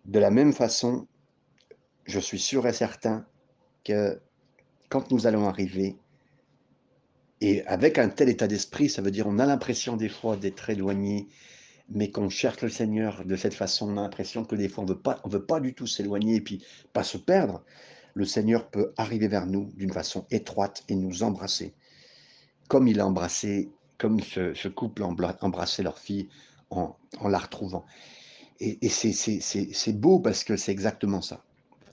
De 0.07 0.19
la 0.19 0.31
même 0.31 0.53
façon, 0.53 1.07
je 2.05 2.21
suis 2.21 2.39
sûr 2.39 2.67
et 2.67 2.73
certain 2.73 3.27
que 3.85 4.21
quand 4.89 5.11
nous 5.11 5.27
allons 5.27 5.49
arriver, 5.49 5.97
et 7.41 7.65
avec 7.67 7.99
un 7.99 8.09
tel 8.09 8.29
état 8.29 8.47
d'esprit, 8.47 8.89
ça 8.89 9.03
veut 9.03 9.11
dire 9.11 9.27
on 9.27 9.39
a 9.39 9.47
l'impression 9.47 9.97
des 9.97 10.09
fois 10.09 10.37
d'être 10.37 10.71
éloigné, 10.71 11.29
mais 11.91 12.11
qu'on 12.11 12.31
cherche 12.31 12.63
le 12.63 12.69
Seigneur 12.69 13.25
de 13.25 13.37
cette 13.37 13.55
façon, 13.55 13.91
on 13.91 13.99
a 13.99 14.03
l'impression 14.03 14.45
que 14.45 14.57
des 14.57 14.69
fois 14.69 14.85
on 14.85 14.87
veut 14.87 14.99
pas, 14.99 15.21
veut 15.25 15.45
pas 15.45 15.61
du 15.61 15.75
tout 15.75 15.87
s'éloigner 15.87 16.37
et 16.37 16.41
puis 16.41 16.65
pas 16.93 17.05
se 17.05 17.19
perdre. 17.19 17.63
Le 18.15 18.25
Seigneur 18.25 18.71
peut 18.71 18.93
arriver 18.97 19.29
vers 19.29 19.47
nous 19.47 19.71
d'une 19.77 19.93
façon 19.93 20.25
étroite 20.31 20.85
et 20.89 20.95
nous 20.95 21.23
embrasser, 21.23 21.75
comme 22.69 22.89
il 22.89 23.01
a 23.01 23.07
embrassé, 23.07 23.71
comme 23.99 24.21
ce, 24.21 24.69
couple 24.69 25.03
a 25.03 25.07
embrassé 25.43 25.83
leur 25.83 25.99
fille 25.99 26.29
en, 26.71 26.97
la 27.23 27.39
retrouvant. 27.39 27.85
Et, 28.59 28.89
c'est 28.89 29.93
beau 29.93 30.19
parce 30.19 30.45
que 30.45 30.57
c'est 30.57 30.73
exactement 30.73 31.21
ça. 31.21 31.45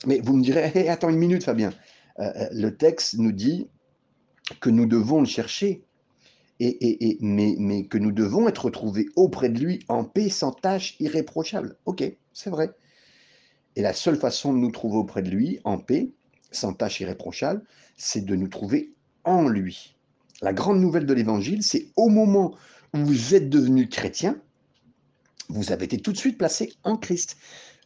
Mais 0.05 0.21
vous 0.21 0.37
me 0.37 0.43
direz, 0.43 0.87
attends 0.87 1.09
une 1.09 1.17
minute 1.17 1.43
Fabien, 1.43 1.73
euh, 2.19 2.31
euh, 2.35 2.49
le 2.53 2.75
texte 2.75 3.15
nous 3.17 3.31
dit 3.31 3.67
que 4.59 4.69
nous 4.69 4.85
devons 4.85 5.19
le 5.19 5.25
chercher, 5.25 5.83
et, 6.59 7.17
mais, 7.21 7.85
que 7.85 7.97
nous 7.97 8.11
devons 8.11 8.47
être 8.47 8.65
retrouvés 8.65 9.07
auprès 9.15 9.49
de 9.49 9.59
lui 9.59 9.83
en 9.87 10.03
paix, 10.03 10.29
sans 10.29 10.51
tâche, 10.51 10.95
irréprochable. 10.99 11.75
Ok, 11.85 12.03
c'est 12.31 12.49
vrai. 12.49 12.71
Et 13.75 13.81
la 13.81 13.93
seule 13.93 14.17
façon 14.17 14.53
de 14.53 14.59
nous 14.59 14.71
trouver 14.71 14.97
auprès 14.97 15.21
de 15.21 15.29
lui 15.29 15.59
en 15.63 15.77
paix, 15.77 16.11
sans 16.51 16.73
tâche 16.73 17.01
irréprochable, 17.01 17.63
c'est 17.97 18.23
de 18.23 18.35
nous 18.35 18.47
trouver 18.47 18.93
en 19.23 19.47
lui. 19.47 19.95
La 20.41 20.53
grande 20.53 20.79
nouvelle 20.79 21.05
de 21.05 21.13
l'évangile, 21.13 21.63
c'est 21.63 21.87
au 21.95 22.09
moment 22.09 22.55
où 22.93 22.99
vous 22.99 23.35
êtes 23.35 23.49
devenu 23.49 23.89
chrétien, 23.89 24.39
vous 25.49 25.71
avez 25.71 25.85
été 25.85 25.99
tout 25.99 26.11
de 26.11 26.17
suite 26.17 26.37
placé 26.37 26.73
en 26.83 26.97
Christ. 26.97 27.37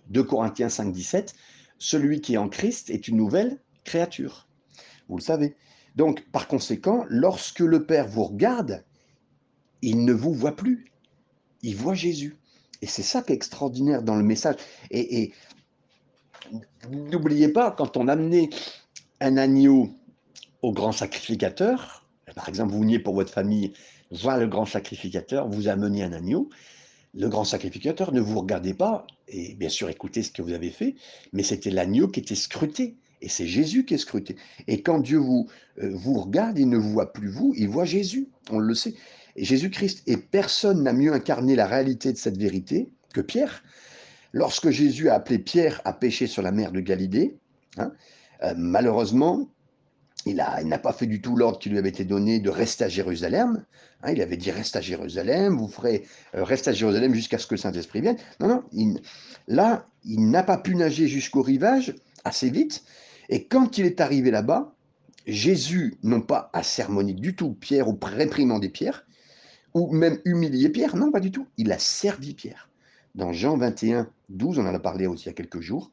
2 0.10 0.24
Corinthiens 0.24 0.70
5, 0.70 0.92
17, 0.92 1.36
celui 1.80 2.22
qui 2.22 2.36
est 2.36 2.38
en 2.38 2.50
Christ 2.50 2.90
est 2.90 3.08
une 3.08 3.18
nouvelle 3.18 3.60
créature. 3.84 4.48
Vous 5.10 5.18
le 5.18 5.24
savez. 5.24 5.56
Donc, 5.98 6.24
par 6.32 6.48
conséquent, 6.48 7.06
lorsque 7.10 7.60
le 7.60 7.88
Père 7.88 8.08
vous 8.08 8.26
regarde, 8.26 8.86
il 9.82 10.06
ne 10.06 10.14
vous 10.14 10.32
voit 10.32 10.56
plus. 10.56 10.92
Il 11.64 11.76
voit 11.76 11.96
Jésus. 11.96 12.38
Et 12.84 12.86
c'est 12.86 13.02
ça 13.02 13.24
qui 13.24 13.32
est 13.32 13.36
extraordinaire 13.36 14.04
dans 14.04 14.16
le 14.16 14.24
message. 14.24 14.58
Et, 14.92 15.34
n'oubliez 16.92 17.50
pas, 17.50 17.72
quand 17.72 17.98
on 17.98 18.08
amenait 18.08 18.52
un 19.22 19.38
agneau 19.38 19.90
au 20.62 20.72
grand 20.72 20.92
sacrificateur, 20.92 22.06
par 22.36 22.48
exemple, 22.48 22.74
vous 22.74 22.82
veniez 22.82 23.00
pour 23.00 23.16
votre 23.16 23.34
famille 23.34 23.74
voir 24.12 24.38
le 24.38 24.46
grand 24.46 24.68
sacrificateur, 24.68 25.50
vous 25.50 25.68
ameniez 25.68 26.04
un 26.04 26.14
agneau, 26.14 26.50
le 27.16 27.28
grand 27.28 27.44
sacrificateur 27.44 28.14
ne 28.14 28.22
vous 28.22 28.40
regardait 28.40 28.76
pas, 28.76 29.08
et 29.28 29.56
bien 29.56 29.70
sûr 29.70 29.90
écoutez 29.90 30.22
ce 30.22 30.32
que 30.32 30.44
vous 30.44 30.54
avez 30.54 30.70
fait, 30.70 30.96
mais 31.34 31.42
c'était 31.42 31.72
l'agneau 31.72 32.08
qui 32.08 32.20
était 32.20 32.36
scruté. 32.36 32.96
Et 33.22 33.30
c'est 33.30 33.48
Jésus 33.48 33.86
qui 33.86 33.96
est 33.96 34.00
scruté. 34.00 34.36
Et 34.68 34.82
quand 34.82 35.00
Dieu 35.00 35.18
vous, 35.18 35.48
euh, 35.82 35.92
vous 35.94 36.20
regarde, 36.20 36.58
il 36.60 36.70
ne 36.70 36.78
voit 36.78 37.14
plus 37.14 37.30
vous, 37.30 37.54
il 37.58 37.68
voit 37.68 37.86
Jésus, 37.86 38.28
on 38.52 38.60
le 38.60 38.74
sait. 38.76 38.94
Jésus-Christ, 39.36 40.04
et 40.08 40.18
personne 40.18 40.84
n'a 40.84 40.94
mieux 40.94 41.14
incarné 41.14 41.56
la 41.56 41.68
réalité 41.68 42.12
de 42.12 42.18
cette 42.18 42.38
vérité 42.38 42.90
que 43.14 43.22
Pierre. 43.22 43.64
Lorsque 44.34 44.70
Jésus 44.70 45.10
a 45.10 45.16
appelé 45.16 45.40
Pierre 45.40 45.82
à 45.86 45.94
pêcher 45.94 46.28
sur 46.28 46.42
la 46.42 46.52
mer 46.52 46.72
de 46.72 46.80
Galilée, 46.80 47.38
hein, 47.78 47.92
euh, 48.44 48.54
malheureusement, 48.58 49.48
il 50.26 50.36
n'a 50.36 50.80
pas 50.80 50.94
fait 50.94 51.06
du 51.06 51.22
tout 51.22 51.36
l'ordre 51.36 51.58
qui 51.58 51.70
lui 51.70 51.78
avait 51.78 51.90
été 51.90 52.04
donné 52.04 52.40
de 52.40 52.50
rester 52.50 52.84
à 52.84 52.90
Jérusalem. 52.90 53.64
Hein, 54.04 54.12
il 54.12 54.22
avait 54.22 54.38
dit 54.38 54.52
reste 54.52 54.76
à 54.76 54.82
Jérusalem, 54.82 55.58
vous 55.58 55.68
ferez 55.68 56.04
euh, 56.36 56.44
reste 56.44 56.68
à 56.68 56.74
Jérusalem 56.74 57.14
jusqu'à 57.14 57.38
ce 57.38 57.48
que 57.48 57.56
le 57.56 57.60
Saint-Esprit 57.60 58.02
vienne. 58.02 58.18
Non, 58.40 58.48
non, 58.48 58.94
là, 59.48 59.86
il 60.04 60.30
n'a 60.30 60.44
pas 60.44 60.58
pu 60.58 60.76
nager 60.76 61.08
jusqu'au 61.08 61.42
rivage 61.42 61.96
assez 62.24 62.50
vite 62.50 62.84
et 63.30 63.46
quand 63.46 63.78
il 63.78 63.86
est 63.86 64.02
arrivé 64.02 64.32
là-bas, 64.32 64.74
Jésus, 65.26 65.98
non 66.04 66.22
pas 66.22 66.50
à 66.54 66.64
sermonner 66.64 67.14
du 67.14 67.36
tout 67.36 67.54
Pierre 67.54 67.90
ou 67.90 68.00
réprimander 68.02 68.70
Pierre, 68.70 69.06
ou 69.74 69.92
même 69.92 70.20
humilier 70.26 70.70
Pierre, 70.70 70.96
non, 70.96 71.12
pas 71.12 71.20
du 71.20 71.32
tout. 71.32 71.48
Il 71.58 71.72
a 71.72 71.80
servi 71.80 72.34
Pierre. 72.34 72.70
Dans 73.16 73.34
Jean 73.34 73.58
21, 73.58 74.10
12, 74.30 74.60
on 74.60 74.66
en 74.66 74.74
a 74.74 74.80
parlé 74.80 75.08
aussi 75.08 75.26
il 75.26 75.28
y 75.28 75.30
a 75.30 75.34
quelques 75.34 75.60
jours, 75.60 75.92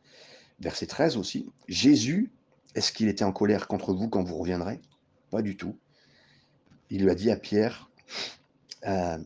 verset 0.61 0.87
13 0.87 1.17
aussi, 1.17 1.51
Jésus, 1.69 2.31
est-ce 2.75 2.93
qu'il 2.93 3.09
était 3.09 3.25
en 3.25 3.33
colère 3.33 3.67
contre 3.67 3.93
vous 3.95 4.09
quand 4.09 4.23
vous 4.23 4.37
reviendrez? 4.37 4.81
Pas 5.31 5.43
du 5.43 5.57
tout. 5.57 5.77
Il 6.91 7.03
lui 7.03 7.11
a 7.11 7.15
dit 7.15 7.31
à 7.31 7.37
Pierre, 7.37 7.91
euh, 8.87 9.19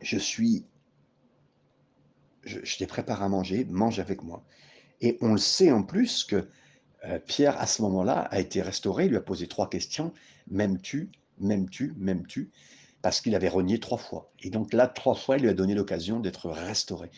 je 0.00 0.18
suis, 0.18 0.64
je, 2.44 2.78
t'ai 2.78 2.86
préparé 2.86 3.24
à 3.24 3.28
manger, 3.28 3.64
mange 3.64 3.98
avec 3.98 4.22
moi. 4.22 4.44
Et 5.00 5.18
on 5.20 5.32
le 5.32 5.38
sait 5.38 5.70
en 5.70 5.82
plus 5.82 6.24
que 6.24 6.48
Pierre, 7.26 7.58
à 7.60 7.66
ce 7.66 7.82
moment-là, 7.82 8.20
a 8.30 8.40
été 8.40 8.62
restauré. 8.62 9.06
Il 9.06 9.10
lui 9.10 9.16
a 9.16 9.22
posé 9.22 9.46
trois 9.46 9.70
questions. 9.70 10.12
M'aimes-tu 10.50 11.10
M'aimes-tu 11.38 11.94
M'aimes-tu? 11.96 12.50
Parce 13.02 13.22
qu'il 13.22 13.34
avait 13.34 13.48
renié 13.48 13.80
trois 13.80 13.96
fois. 13.96 14.30
Et 14.42 14.50
donc 14.50 14.74
là, 14.74 14.86
trois 14.86 15.14
fois, 15.14 15.36
il 15.36 15.42
lui 15.42 15.48
a 15.48 15.54
donné 15.54 15.74
l'occasion 15.74 16.20
d'être 16.20 16.50
restauré. 16.50 17.10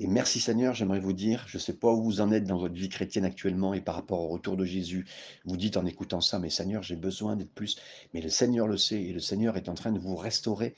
Et 0.00 0.06
merci 0.06 0.38
Seigneur, 0.38 0.74
j'aimerais 0.74 1.00
vous 1.00 1.12
dire, 1.12 1.44
je 1.48 1.56
ne 1.56 1.60
sais 1.60 1.72
pas 1.72 1.92
où 1.92 2.02
vous 2.02 2.20
en 2.20 2.30
êtes 2.30 2.44
dans 2.44 2.58
votre 2.58 2.74
vie 2.74 2.88
chrétienne 2.88 3.24
actuellement 3.24 3.74
et 3.74 3.80
par 3.80 3.96
rapport 3.96 4.20
au 4.20 4.28
retour 4.28 4.56
de 4.56 4.64
Jésus. 4.64 5.06
Vous 5.44 5.56
dites 5.56 5.76
en 5.76 5.86
écoutant 5.86 6.20
ça, 6.20 6.38
mais 6.38 6.50
Seigneur, 6.50 6.84
j'ai 6.84 6.94
besoin 6.94 7.34
d'être 7.34 7.52
plus. 7.52 7.76
Mais 8.14 8.20
le 8.20 8.28
Seigneur 8.28 8.68
le 8.68 8.76
sait 8.76 9.02
et 9.02 9.12
le 9.12 9.18
Seigneur 9.18 9.56
est 9.56 9.68
en 9.68 9.74
train 9.74 9.90
de 9.90 9.98
vous 9.98 10.14
restaurer 10.14 10.76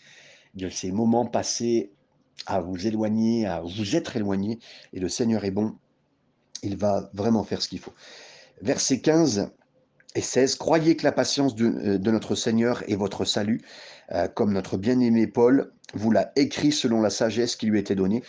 de 0.55 0.71
ces 0.71 0.91
moments 0.91 1.27
passés 1.27 1.91
à 2.47 2.61
vous 2.61 2.87
éloigner, 2.87 3.47
à 3.47 3.61
vous 3.61 3.95
être 3.95 4.17
éloigné. 4.17 4.59
Et 4.95 5.01
le 5.01 5.09
Seigneur 5.11 5.45
est 5.45 5.51
bon. 5.51 5.77
Il 6.63 6.77
va 6.79 7.11
vraiment 7.13 7.45
faire 7.45 7.61
ce 7.61 7.69
qu'il 7.69 7.79
faut. 7.79 7.93
Verset 8.63 9.01
15, 9.01 9.51
et 10.15 10.21
16, 10.21 10.57
Croyez 10.57 10.97
que 10.97 11.05
la 11.05 11.13
patience 11.13 11.55
de, 11.55 11.67
euh, 11.67 11.99
de 11.99 12.11
notre 12.11 12.35
Seigneur 12.35 12.83
est 12.89 12.97
votre 12.97 13.25
salut, 13.25 13.61
euh, 14.13 14.27
comme 14.29 14.53
notre 14.53 14.77
bien-aimé 14.77 15.27
Paul 15.27 15.73
vous 15.95 16.11
l'a 16.11 16.33
écrit 16.37 16.73
selon 16.73 17.01
la 17.01 17.11
sagesse 17.11 17.57
qui 17.57 17.67
lui 17.67 17.79
était 17.79 17.97
donnée. 17.97 18.23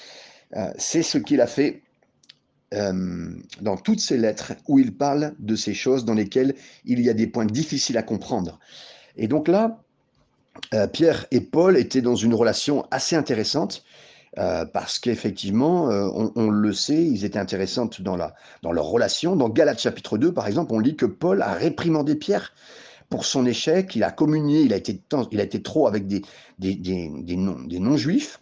Euh, 0.55 0.71
c'est 0.77 1.03
ce 1.03 1.17
qu'il 1.17 1.41
a 1.41 1.47
fait 1.47 1.81
dans 2.73 3.75
toutes 3.75 3.99
ses 3.99 4.15
lettres 4.15 4.53
où 4.69 4.79
il 4.79 4.95
parle 4.95 5.33
de 5.39 5.57
ces 5.57 5.73
choses 5.73 6.05
dans 6.05 6.13
lesquelles 6.13 6.55
il 6.85 7.01
y 7.01 7.09
a 7.09 7.13
des 7.13 7.27
points 7.27 7.45
difficiles 7.45 7.97
à 7.97 8.01
comprendre. 8.01 8.59
Et 9.17 9.27
donc 9.27 9.49
là, 9.49 9.83
Pierre 10.93 11.25
et 11.31 11.41
Paul 11.41 11.75
étaient 11.75 12.01
dans 12.01 12.15
une 12.15 12.33
relation 12.33 12.87
assez 12.89 13.17
intéressante 13.17 13.83
euh, 14.37 14.65
parce 14.65 14.97
qu'effectivement, 14.99 15.89
euh, 15.89 16.07
on, 16.35 16.49
le 16.49 16.71
sait, 16.71 17.03
ils 17.03 17.25
étaient 17.25 17.39
intéressants 17.39 17.89
dans, 17.99 18.15
la, 18.15 18.33
dans 18.61 18.71
leur 18.71 18.85
relation. 18.85 19.35
Dans 19.35 19.49
Galates 19.49 19.81
chapitre 19.81 20.17
2, 20.17 20.33
par 20.33 20.47
exemple, 20.47 20.73
on 20.73 20.79
lit 20.79 20.95
que 20.95 21.05
Paul 21.05 21.41
a 21.41 21.51
réprimandé 21.51 22.15
Pierre 22.15 22.53
pour 23.09 23.25
son 23.25 23.45
échec, 23.45 23.93
il 23.97 24.05
a 24.05 24.11
communié, 24.11 24.61
il 24.61 24.71
a 24.71 24.77
été, 24.77 24.97
trop 25.61 25.85
avec 25.85 26.07
des, 26.07 26.21
non-juifs 27.35 28.39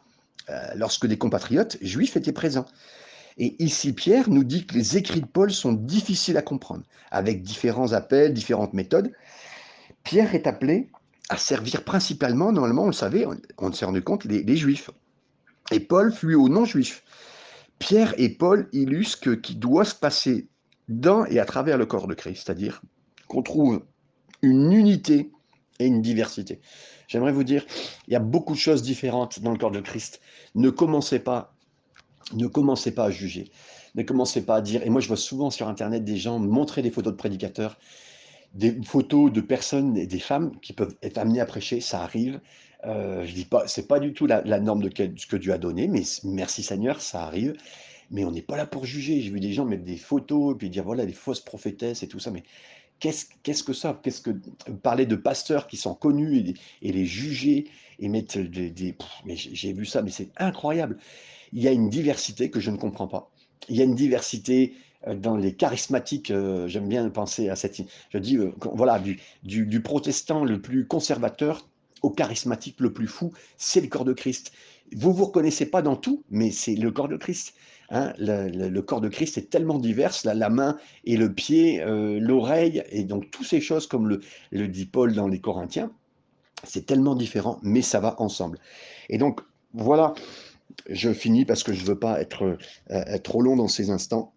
non 0.48 0.56
euh, 0.56 0.68
lorsque 0.76 1.08
des 1.08 1.18
compatriotes 1.18 1.78
juifs 1.82 2.16
étaient 2.16 2.32
présents. 2.32 2.68
Et 3.40 3.56
ici, 3.64 3.94
Pierre 3.94 4.30
nous 4.30 4.44
dit 4.44 4.68
que 4.68 4.76
les 4.76 4.96
écrits 4.96 5.22
de 5.22 5.26
Paul 5.26 5.50
sont 5.50 5.74
difficiles 5.74 6.38
à 6.38 6.44
comprendre, 6.44 6.84
avec 7.10 7.42
différents 7.42 7.94
appels, 7.94 8.32
différentes 8.32 8.74
méthodes. 8.74 9.12
Pierre 10.04 10.36
est 10.36 10.46
appelé 10.46 10.90
à 11.30 11.38
servir 11.38 11.84
principalement, 11.84 12.52
normalement, 12.52 12.84
on 12.84 12.88
le 12.88 12.94
savait, 12.94 13.26
on, 13.26 13.38
on 13.58 13.74
s'est 13.74 13.86
rendu 13.86 14.04
compte, 14.04 14.26
les 14.26 14.56
juifs. 14.56 14.92
Et 15.72 15.80
Paul 15.80 16.12
fut 16.12 16.36
aux 16.36 16.50
non-juifs. 16.50 17.04
Pierre 17.80 18.14
et 18.18 18.30
Paul 18.30 18.68
illustrent 18.74 19.24
ce 19.24 19.30
qui 19.32 19.56
doit 19.56 19.86
se 19.86 19.96
passer 19.96 20.50
dans 20.90 21.26
et 21.26 21.40
à 21.40 21.46
travers 21.46 21.78
le 21.78 21.86
corps 21.86 22.08
de 22.08 22.14
Christ, 22.14 22.44
c'est-à-dire 22.46 22.82
qu'on 23.28 23.44
trouve 23.44 23.86
une 24.42 24.72
unité 24.72 25.32
et 25.80 25.86
une 25.86 26.02
diversité. 26.02 26.60
J'aimerais 27.08 27.32
vous 27.32 27.44
dire, 27.44 27.66
il 28.08 28.14
y 28.14 28.16
a 28.16 28.20
beaucoup 28.20 28.54
de 28.54 28.60
choses 28.60 28.82
différentes 28.82 29.40
dans 29.42 29.52
le 29.52 29.58
corps 29.58 29.72
de 29.72 29.80
Christ. 29.80 30.20
Ne 30.56 30.70
commencez 30.70 31.20
pas, 31.20 31.56
ne 32.34 32.48
commencez 32.48 32.92
pas 32.92 33.06
à 33.06 33.12
juger. 33.12 33.52
Ne 33.96 34.04
commencez 34.04 34.46
pas 34.46 34.58
à 34.58 34.62
dire, 34.62 34.84
et 34.84 34.90
moi 34.90 35.02
je 35.02 35.08
vois 35.08 35.18
souvent 35.18 35.50
sur 35.50 35.68
Internet 35.68 36.04
des 36.04 36.18
gens 36.18 36.38
montrer 36.40 36.82
des 36.82 36.92
photos 36.92 37.14
de 37.14 37.18
prédicateurs, 37.18 37.80
des 38.54 38.80
photos 38.84 39.32
de 39.32 39.42
personnes, 39.42 39.94
des 39.94 40.20
femmes 40.20 40.60
qui 40.60 40.74
peuvent 40.74 40.96
être 41.02 41.18
amenées 41.18 41.40
à 41.40 41.46
prêcher, 41.46 41.82
ça 41.82 42.02
arrive. 42.02 42.40
Euh, 42.86 43.26
je 43.26 43.34
dis 43.34 43.46
pas, 43.46 43.68
c'est 43.68 43.88
pas 43.88 44.00
du 44.00 44.14
tout 44.14 44.26
la, 44.26 44.42
norme 44.60 44.82
de 44.82 44.90
ce 45.18 45.28
que 45.28 45.36
Dieu 45.36 45.52
a 45.52 45.58
donné, 45.58 45.88
mais 45.88 46.04
merci 46.24 46.64
Seigneur, 46.64 47.02
ça 47.02 47.24
arrive. 47.24 47.56
Mais 48.12 48.26
on 48.26 48.32
n'est 48.32 48.42
pas 48.42 48.58
là 48.58 48.66
pour 48.66 48.86
juger. 48.86 49.22
J'ai 49.22 49.30
vu 49.30 49.40
des 49.40 49.54
gens 49.54 49.66
mettre 49.66 49.84
des 49.84 49.98
photos 49.98 50.56
et 50.56 50.58
puis 50.58 50.70
dire 50.70 50.84
voilà 50.84 51.06
des 51.06 51.14
fausses 51.14 51.42
prophétesses 51.42 52.02
et 52.02 52.08
tout 52.08 52.20
ça. 52.20 52.32
Mais 52.32 52.44
qu'est-ce 53.00 53.26
qu'est-ce 53.44 53.64
que 53.64 53.74
ça? 53.74 54.00
Qu'est-ce 54.02 54.22
que 54.22 54.32
parler 54.82 55.06
de 55.06 55.16
pasteurs 55.16 55.68
qui 55.68 55.78
sont 55.78 55.94
connus 55.94 56.56
et, 56.82 56.92
les 56.92 57.06
juger 57.06 57.68
et 58.00 58.10
mettre 58.10 58.40
des, 58.40 58.96
mais 59.26 59.36
j'ai 59.36 59.74
vu 59.74 59.86
ça, 59.86 60.02
mais 60.02 60.12
c'est 60.12 60.30
incroyable. 60.38 60.98
Il 61.54 61.62
y 61.62 61.68
a 61.68 61.72
une 61.72 61.90
diversité 61.90 62.50
que 62.50 62.60
je 62.60 62.72
ne 62.72 62.78
comprends 62.78 63.08
pas. 63.08 63.32
Il 63.68 63.76
y 63.76 63.82
a 63.82 63.84
une 63.84 63.96
diversité 63.96 64.74
euh, 65.08 65.16
dans 65.16 65.36
les 65.36 65.54
charismatiques, 65.54 66.32
euh, 66.32 66.68
j'aime 66.68 66.88
bien 66.88 67.10
penser 67.10 67.50
à 67.50 67.56
cette, 67.56 67.82
je 68.10 68.18
dis, 68.18 68.38
voilà, 68.74 69.00
du, 69.44 69.82
protestant 69.82 70.44
le 70.44 70.62
plus 70.62 70.88
conservateur 70.88 71.68
au 72.02 72.10
charismatique 72.10 72.80
le 72.80 72.94
plus 72.94 73.08
fou, 73.08 73.32
c'est 73.58 73.82
le 73.82 73.88
corps 73.88 74.06
de 74.06 74.14
Christ. 74.14 74.52
Vous 74.96 75.14
vous 75.14 75.26
reconnaissez 75.26 75.66
pas 75.66 75.82
dans 75.82 75.96
tout, 75.96 76.24
mais 76.30 76.52
c'est 76.52 76.76
le 76.76 76.92
corps 76.92 77.08
de 77.08 77.18
Christ. 77.18 77.54
Hein, 77.92 78.14
le, 78.20 78.80
corps 78.82 79.02
de 79.02 79.10
Christ 79.10 79.38
est 79.38 79.50
tellement 79.50 79.80
divers, 79.80 80.14
la, 80.24 80.36
la 80.36 80.50
main 80.50 80.78
et 81.06 81.18
le 81.18 81.34
pied, 81.34 81.82
euh, 81.82 82.20
l'oreille, 82.20 82.84
et 82.92 83.04
donc 83.04 83.32
toutes 83.32 83.48
ces 83.48 83.62
choses, 83.62 83.88
comme 83.88 84.08
le, 84.08 84.68
dit 84.68 84.86
Paul 84.86 85.14
dans 85.14 85.28
les 85.28 85.40
Corinthiens, 85.40 85.92
c'est 86.64 86.86
tellement 86.86 87.16
différent, 87.16 87.60
mais 87.64 87.82
ça 87.82 88.00
va 88.00 88.16
ensemble. 88.22 88.60
Et 89.10 89.18
donc, 89.18 89.42
voilà, 89.74 90.14
je 90.88 91.12
finis 91.12 91.46
parce 91.46 91.64
que 91.64 91.74
je 91.74 91.82
ne 91.82 91.88
veux 91.88 92.00
pas 92.00 92.20
euh, 92.20 92.58
être 92.90 93.24
trop 93.24 93.42
long 93.42 93.56
dans 93.56 93.68
ces 93.68 93.90
instants 93.90 94.34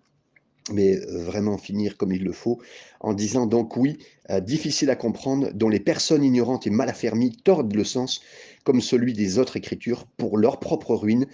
mais 0.70 0.96
euh, 0.96 1.24
vraiment 1.24 1.58
finir 1.58 1.96
comme 1.96 2.12
il 2.12 2.22
le 2.22 2.32
faut, 2.32 2.60
en 3.00 3.14
disant 3.14 3.46
donc 3.46 3.76
oui, 3.76 3.98
euh, 4.30 4.40
difficile 4.40 4.90
à 4.90 4.96
comprendre, 4.96 5.50
dont 5.52 5.68
les 5.68 5.80
personnes 5.80 6.24
ignorantes 6.24 6.66
et 6.66 6.70
mal 6.70 6.88
affermies 6.88 7.36
tordent 7.44 7.74
le 7.74 7.84
sens, 7.84 8.20
comme 8.64 8.80
celui 8.80 9.12
des 9.12 9.38
autres 9.38 9.56
écritures, 9.56 10.06
pour 10.16 10.38
leur 10.38 10.60
propre 10.60 10.94
ruine. 10.94 11.26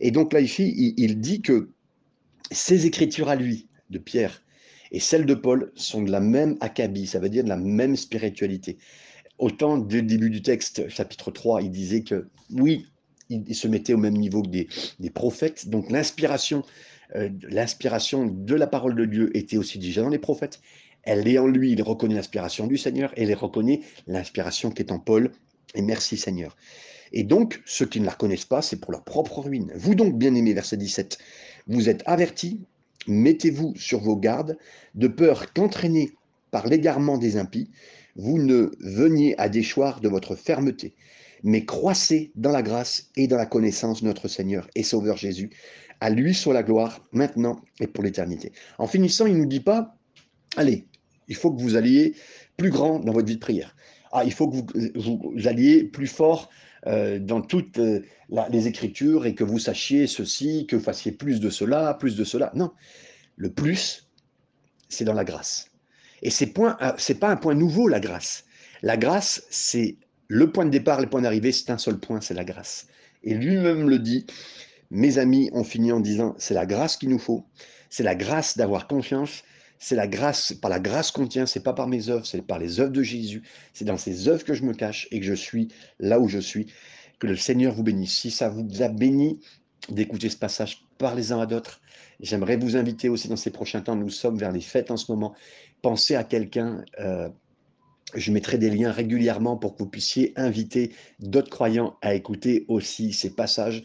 Et 0.00 0.10
donc 0.10 0.32
là, 0.32 0.40
ici, 0.40 0.94
il, 0.96 1.20
dit 1.20 1.42
que 1.42 1.70
ces 2.50 2.86
écritures 2.86 3.28
à 3.28 3.36
lui, 3.36 3.68
de 3.90 3.98
Pierre, 3.98 4.42
et 4.92 5.00
celles 5.00 5.26
de 5.26 5.34
Paul, 5.34 5.72
sont 5.74 6.02
de 6.02 6.10
la 6.10 6.20
même 6.20 6.56
acabie, 6.60 7.06
ça 7.06 7.18
veut 7.18 7.28
dire 7.28 7.44
de 7.44 7.48
la 7.48 7.56
même 7.56 7.96
spiritualité. 7.96 8.78
Autant 9.38 9.78
dès 9.78 9.96
le 9.96 10.06
début 10.06 10.30
du 10.30 10.42
texte, 10.42 10.88
chapitre 10.88 11.30
3, 11.30 11.62
il 11.62 11.70
disait 11.70 12.02
que 12.02 12.28
oui, 12.50 12.86
il, 13.30 13.54
se 13.54 13.68
mettait 13.68 13.94
au 13.94 13.98
même 13.98 14.16
niveau 14.16 14.42
que 14.42 14.48
des, 14.48 15.10
prophètes, 15.10 15.68
donc 15.68 15.90
l'inspiration 15.90 16.64
l'inspiration 17.14 18.26
de 18.26 18.54
la 18.54 18.66
parole 18.66 18.94
de 18.94 19.04
Dieu 19.04 19.36
était 19.36 19.56
aussi 19.56 19.78
déjà 19.78 20.02
dans 20.02 20.08
les 20.08 20.18
prophètes. 20.18 20.60
Elle 21.02 21.26
est 21.26 21.38
en 21.38 21.46
lui, 21.46 21.72
il 21.72 21.82
reconnaît 21.82 22.14
l'inspiration 22.14 22.66
du 22.66 22.76
Seigneur 22.76 23.12
et 23.16 23.22
il 23.24 23.34
reconnaît 23.34 23.80
l'inspiration 24.06 24.70
qui 24.70 24.82
est 24.82 24.92
en 24.92 24.98
Paul. 24.98 25.30
Et 25.74 25.82
merci 25.82 26.16
Seigneur. 26.16 26.56
Et 27.12 27.24
donc, 27.24 27.60
ceux 27.64 27.86
qui 27.86 28.00
ne 28.00 28.04
la 28.04 28.12
reconnaissent 28.12 28.44
pas, 28.44 28.62
c'est 28.62 28.76
pour 28.76 28.92
leur 28.92 29.04
propre 29.04 29.40
ruine. 29.40 29.72
Vous 29.74 29.94
donc, 29.94 30.16
bien-aimés, 30.16 30.52
verset 30.52 30.76
17, 30.76 31.18
vous 31.66 31.88
êtes 31.88 32.02
avertis, 32.06 32.60
mettez-vous 33.06 33.74
sur 33.76 34.00
vos 34.00 34.16
gardes, 34.16 34.56
de 34.94 35.08
peur 35.08 35.52
qu'entraînés 35.52 36.12
par 36.50 36.66
l'égarement 36.66 37.18
des 37.18 37.36
impies, 37.36 37.70
vous 38.16 38.38
ne 38.38 38.70
veniez 38.80 39.34
à 39.38 39.48
déchoir 39.48 40.00
de 40.00 40.08
votre 40.08 40.34
fermeté, 40.34 40.94
mais 41.42 41.64
croissez 41.64 42.32
dans 42.34 42.50
la 42.50 42.62
grâce 42.62 43.08
et 43.16 43.26
dans 43.26 43.36
la 43.36 43.46
connaissance 43.46 44.02
de 44.02 44.06
notre 44.06 44.28
Seigneur 44.28 44.68
et 44.74 44.82
Sauveur 44.82 45.16
Jésus. 45.16 45.50
À 46.00 46.10
lui 46.10 46.34
soit 46.34 46.54
la 46.54 46.62
gloire, 46.62 47.06
maintenant 47.12 47.60
et 47.78 47.86
pour 47.86 48.02
l'éternité. 48.02 48.52
En 48.78 48.86
finissant, 48.86 49.26
il 49.26 49.34
ne 49.34 49.40
nous 49.40 49.46
dit 49.46 49.60
pas, 49.60 49.96
allez, 50.56 50.86
il 51.28 51.36
faut 51.36 51.52
que 51.52 51.60
vous 51.60 51.76
alliez 51.76 52.14
plus 52.56 52.70
grand 52.70 52.98
dans 52.98 53.12
votre 53.12 53.26
vie 53.26 53.36
de 53.36 53.40
prière. 53.40 53.76
Ah, 54.12 54.24
il 54.24 54.32
faut 54.32 54.48
que 54.48 54.56
vous, 54.56 55.32
vous 55.34 55.46
alliez 55.46 55.84
plus 55.84 56.06
fort 56.06 56.50
euh, 56.86 57.18
dans 57.18 57.42
toutes 57.42 57.78
euh, 57.78 58.00
les 58.50 58.66
Écritures 58.66 59.26
et 59.26 59.34
que 59.34 59.44
vous 59.44 59.58
sachiez 59.58 60.06
ceci, 60.06 60.66
que 60.66 60.76
vous 60.76 60.82
fassiez 60.82 61.12
plus 61.12 61.38
de 61.38 61.50
cela, 61.50 61.94
plus 61.94 62.16
de 62.16 62.24
cela. 62.24 62.50
Non, 62.54 62.72
le 63.36 63.52
plus, 63.52 64.08
c'est 64.88 65.04
dans 65.04 65.14
la 65.14 65.24
grâce. 65.24 65.70
Et 66.22 66.30
c'est 66.30 66.46
point, 66.46 66.76
euh, 66.82 67.14
pas 67.20 67.28
un 67.28 67.36
point 67.36 67.54
nouveau 67.54 67.86
la 67.86 68.00
grâce. 68.00 68.44
La 68.82 68.96
grâce, 68.96 69.46
c'est 69.50 69.96
le 70.28 70.50
point 70.50 70.64
de 70.64 70.70
départ, 70.70 71.00
le 71.00 71.08
point 71.08 71.22
d'arrivée, 71.22 71.52
c'est 71.52 71.70
un 71.70 71.78
seul 71.78 71.98
point, 71.98 72.20
c'est 72.20 72.34
la 72.34 72.44
grâce. 72.44 72.86
Et 73.22 73.34
lui-même 73.34 73.88
le 73.88 73.98
dit, 73.98 74.26
mes 74.90 75.18
amis 75.18 75.50
ont 75.52 75.64
fini 75.64 75.92
en 75.92 76.00
disant 76.00 76.34
c'est 76.38 76.54
la 76.54 76.66
grâce 76.66 76.96
qu'il 76.96 77.08
nous 77.08 77.18
faut, 77.18 77.44
c'est 77.88 78.02
la 78.02 78.14
grâce 78.14 78.56
d'avoir 78.56 78.86
confiance, 78.86 79.42
c'est 79.78 79.96
la 79.96 80.06
grâce, 80.06 80.52
par 80.52 80.70
la 80.70 80.78
grâce 80.78 81.10
qu'on 81.10 81.26
tient, 81.26 81.46
c'est 81.46 81.62
pas 81.62 81.72
par 81.72 81.88
mes 81.88 82.10
œuvres, 82.10 82.26
c'est 82.26 82.42
par 82.42 82.58
les 82.58 82.80
œuvres 82.80 82.92
de 82.92 83.02
Jésus, 83.02 83.42
c'est 83.72 83.86
dans 83.86 83.96
ces 83.96 84.28
œuvres 84.28 84.44
que 84.44 84.54
je 84.54 84.62
me 84.62 84.74
cache 84.74 85.08
et 85.10 85.20
que 85.20 85.26
je 85.26 85.34
suis 85.34 85.68
là 85.98 86.20
où 86.20 86.28
je 86.28 86.38
suis. 86.38 86.66
Que 87.18 87.26
le 87.26 87.36
Seigneur 87.36 87.74
vous 87.74 87.82
bénisse. 87.82 88.18
Si 88.18 88.30
ça 88.30 88.48
vous 88.48 88.82
a 88.82 88.88
béni 88.88 89.40
d'écouter 89.88 90.28
ce 90.28 90.36
passage, 90.36 90.86
parlez-en 90.98 91.40
à 91.40 91.46
d'autres. 91.46 91.80
J'aimerais 92.20 92.56
vous 92.56 92.76
inviter 92.76 93.08
aussi 93.08 93.28
dans 93.28 93.36
ces 93.36 93.50
prochains 93.50 93.80
temps, 93.80 93.96
nous 93.96 94.10
sommes 94.10 94.38
vers 94.38 94.52
les 94.52 94.60
fêtes 94.60 94.90
en 94.90 94.96
ce 94.96 95.10
moment. 95.10 95.34
Pensez 95.82 96.14
à 96.14 96.24
quelqu'un. 96.24 96.84
Euh, 96.98 97.28
je 98.14 98.32
mettrai 98.32 98.58
des 98.58 98.70
liens 98.70 98.90
régulièrement 98.90 99.56
pour 99.56 99.74
que 99.74 99.82
vous 99.82 99.88
puissiez 99.88 100.32
inviter 100.36 100.92
d'autres 101.20 101.50
croyants 101.50 101.96
à 102.02 102.14
écouter 102.14 102.64
aussi 102.68 103.12
ces 103.12 103.30
passages 103.30 103.84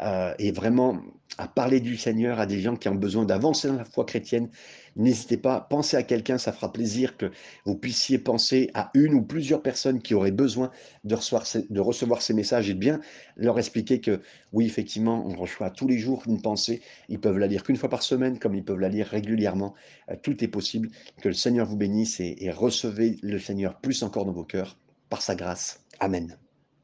euh, 0.00 0.34
et 0.38 0.52
vraiment 0.52 1.00
à 1.38 1.48
parler 1.48 1.80
du 1.80 1.96
Seigneur 1.96 2.38
à 2.38 2.46
des 2.46 2.60
gens 2.60 2.76
qui 2.76 2.88
ont 2.88 2.94
besoin 2.94 3.24
d'avancer 3.24 3.68
dans 3.68 3.74
la 3.76 3.84
foi 3.84 4.04
chrétienne. 4.04 4.50
N'hésitez 4.96 5.36
pas, 5.36 5.60
pensez 5.60 5.96
à 5.96 6.04
quelqu'un, 6.04 6.38
ça 6.38 6.52
fera 6.52 6.72
plaisir 6.72 7.16
que 7.16 7.32
vous 7.64 7.76
puissiez 7.76 8.18
penser 8.18 8.70
à 8.74 8.90
une 8.94 9.14
ou 9.14 9.22
plusieurs 9.22 9.62
personnes 9.62 10.00
qui 10.00 10.14
auraient 10.14 10.30
besoin 10.30 10.70
de 11.02 11.14
recevoir, 11.14 12.22
ces, 12.22 12.34
messages 12.34 12.70
et 12.70 12.74
de 12.74 12.78
bien 12.78 13.00
leur 13.36 13.58
expliquer 13.58 14.00
que 14.00 14.20
oui, 14.52 14.66
effectivement, 14.66 15.26
on 15.26 15.34
reçoit 15.34 15.70
tous 15.70 15.88
les 15.88 15.98
jours 15.98 16.22
une 16.26 16.40
pensée. 16.40 16.82
Ils 17.08 17.20
peuvent 17.20 17.38
la 17.38 17.48
lire 17.48 17.64
qu'une 17.64 17.76
fois 17.76 17.88
par 17.88 18.02
semaine, 18.02 18.38
comme 18.38 18.54
ils 18.54 18.64
peuvent 18.64 18.80
la 18.80 18.88
lire 18.88 19.06
régulièrement. 19.06 19.74
Euh, 20.10 20.16
tout 20.22 20.44
est 20.44 20.48
possible. 20.48 20.90
Que 21.20 21.28
le 21.28 21.34
Seigneur 21.34 21.66
vous 21.66 21.76
bénisse 21.76 22.20
et, 22.20 22.36
et 22.38 22.50
recevez 22.50 23.18
le 23.22 23.38
Seigneur 23.40 23.80
plus 23.80 24.04
encore 24.04 24.24
dans 24.24 24.32
vos 24.32 24.44
cœurs 24.44 24.78
par 25.10 25.22
sa 25.22 25.34
grâce. 25.34 25.80
Amen. 25.98 26.36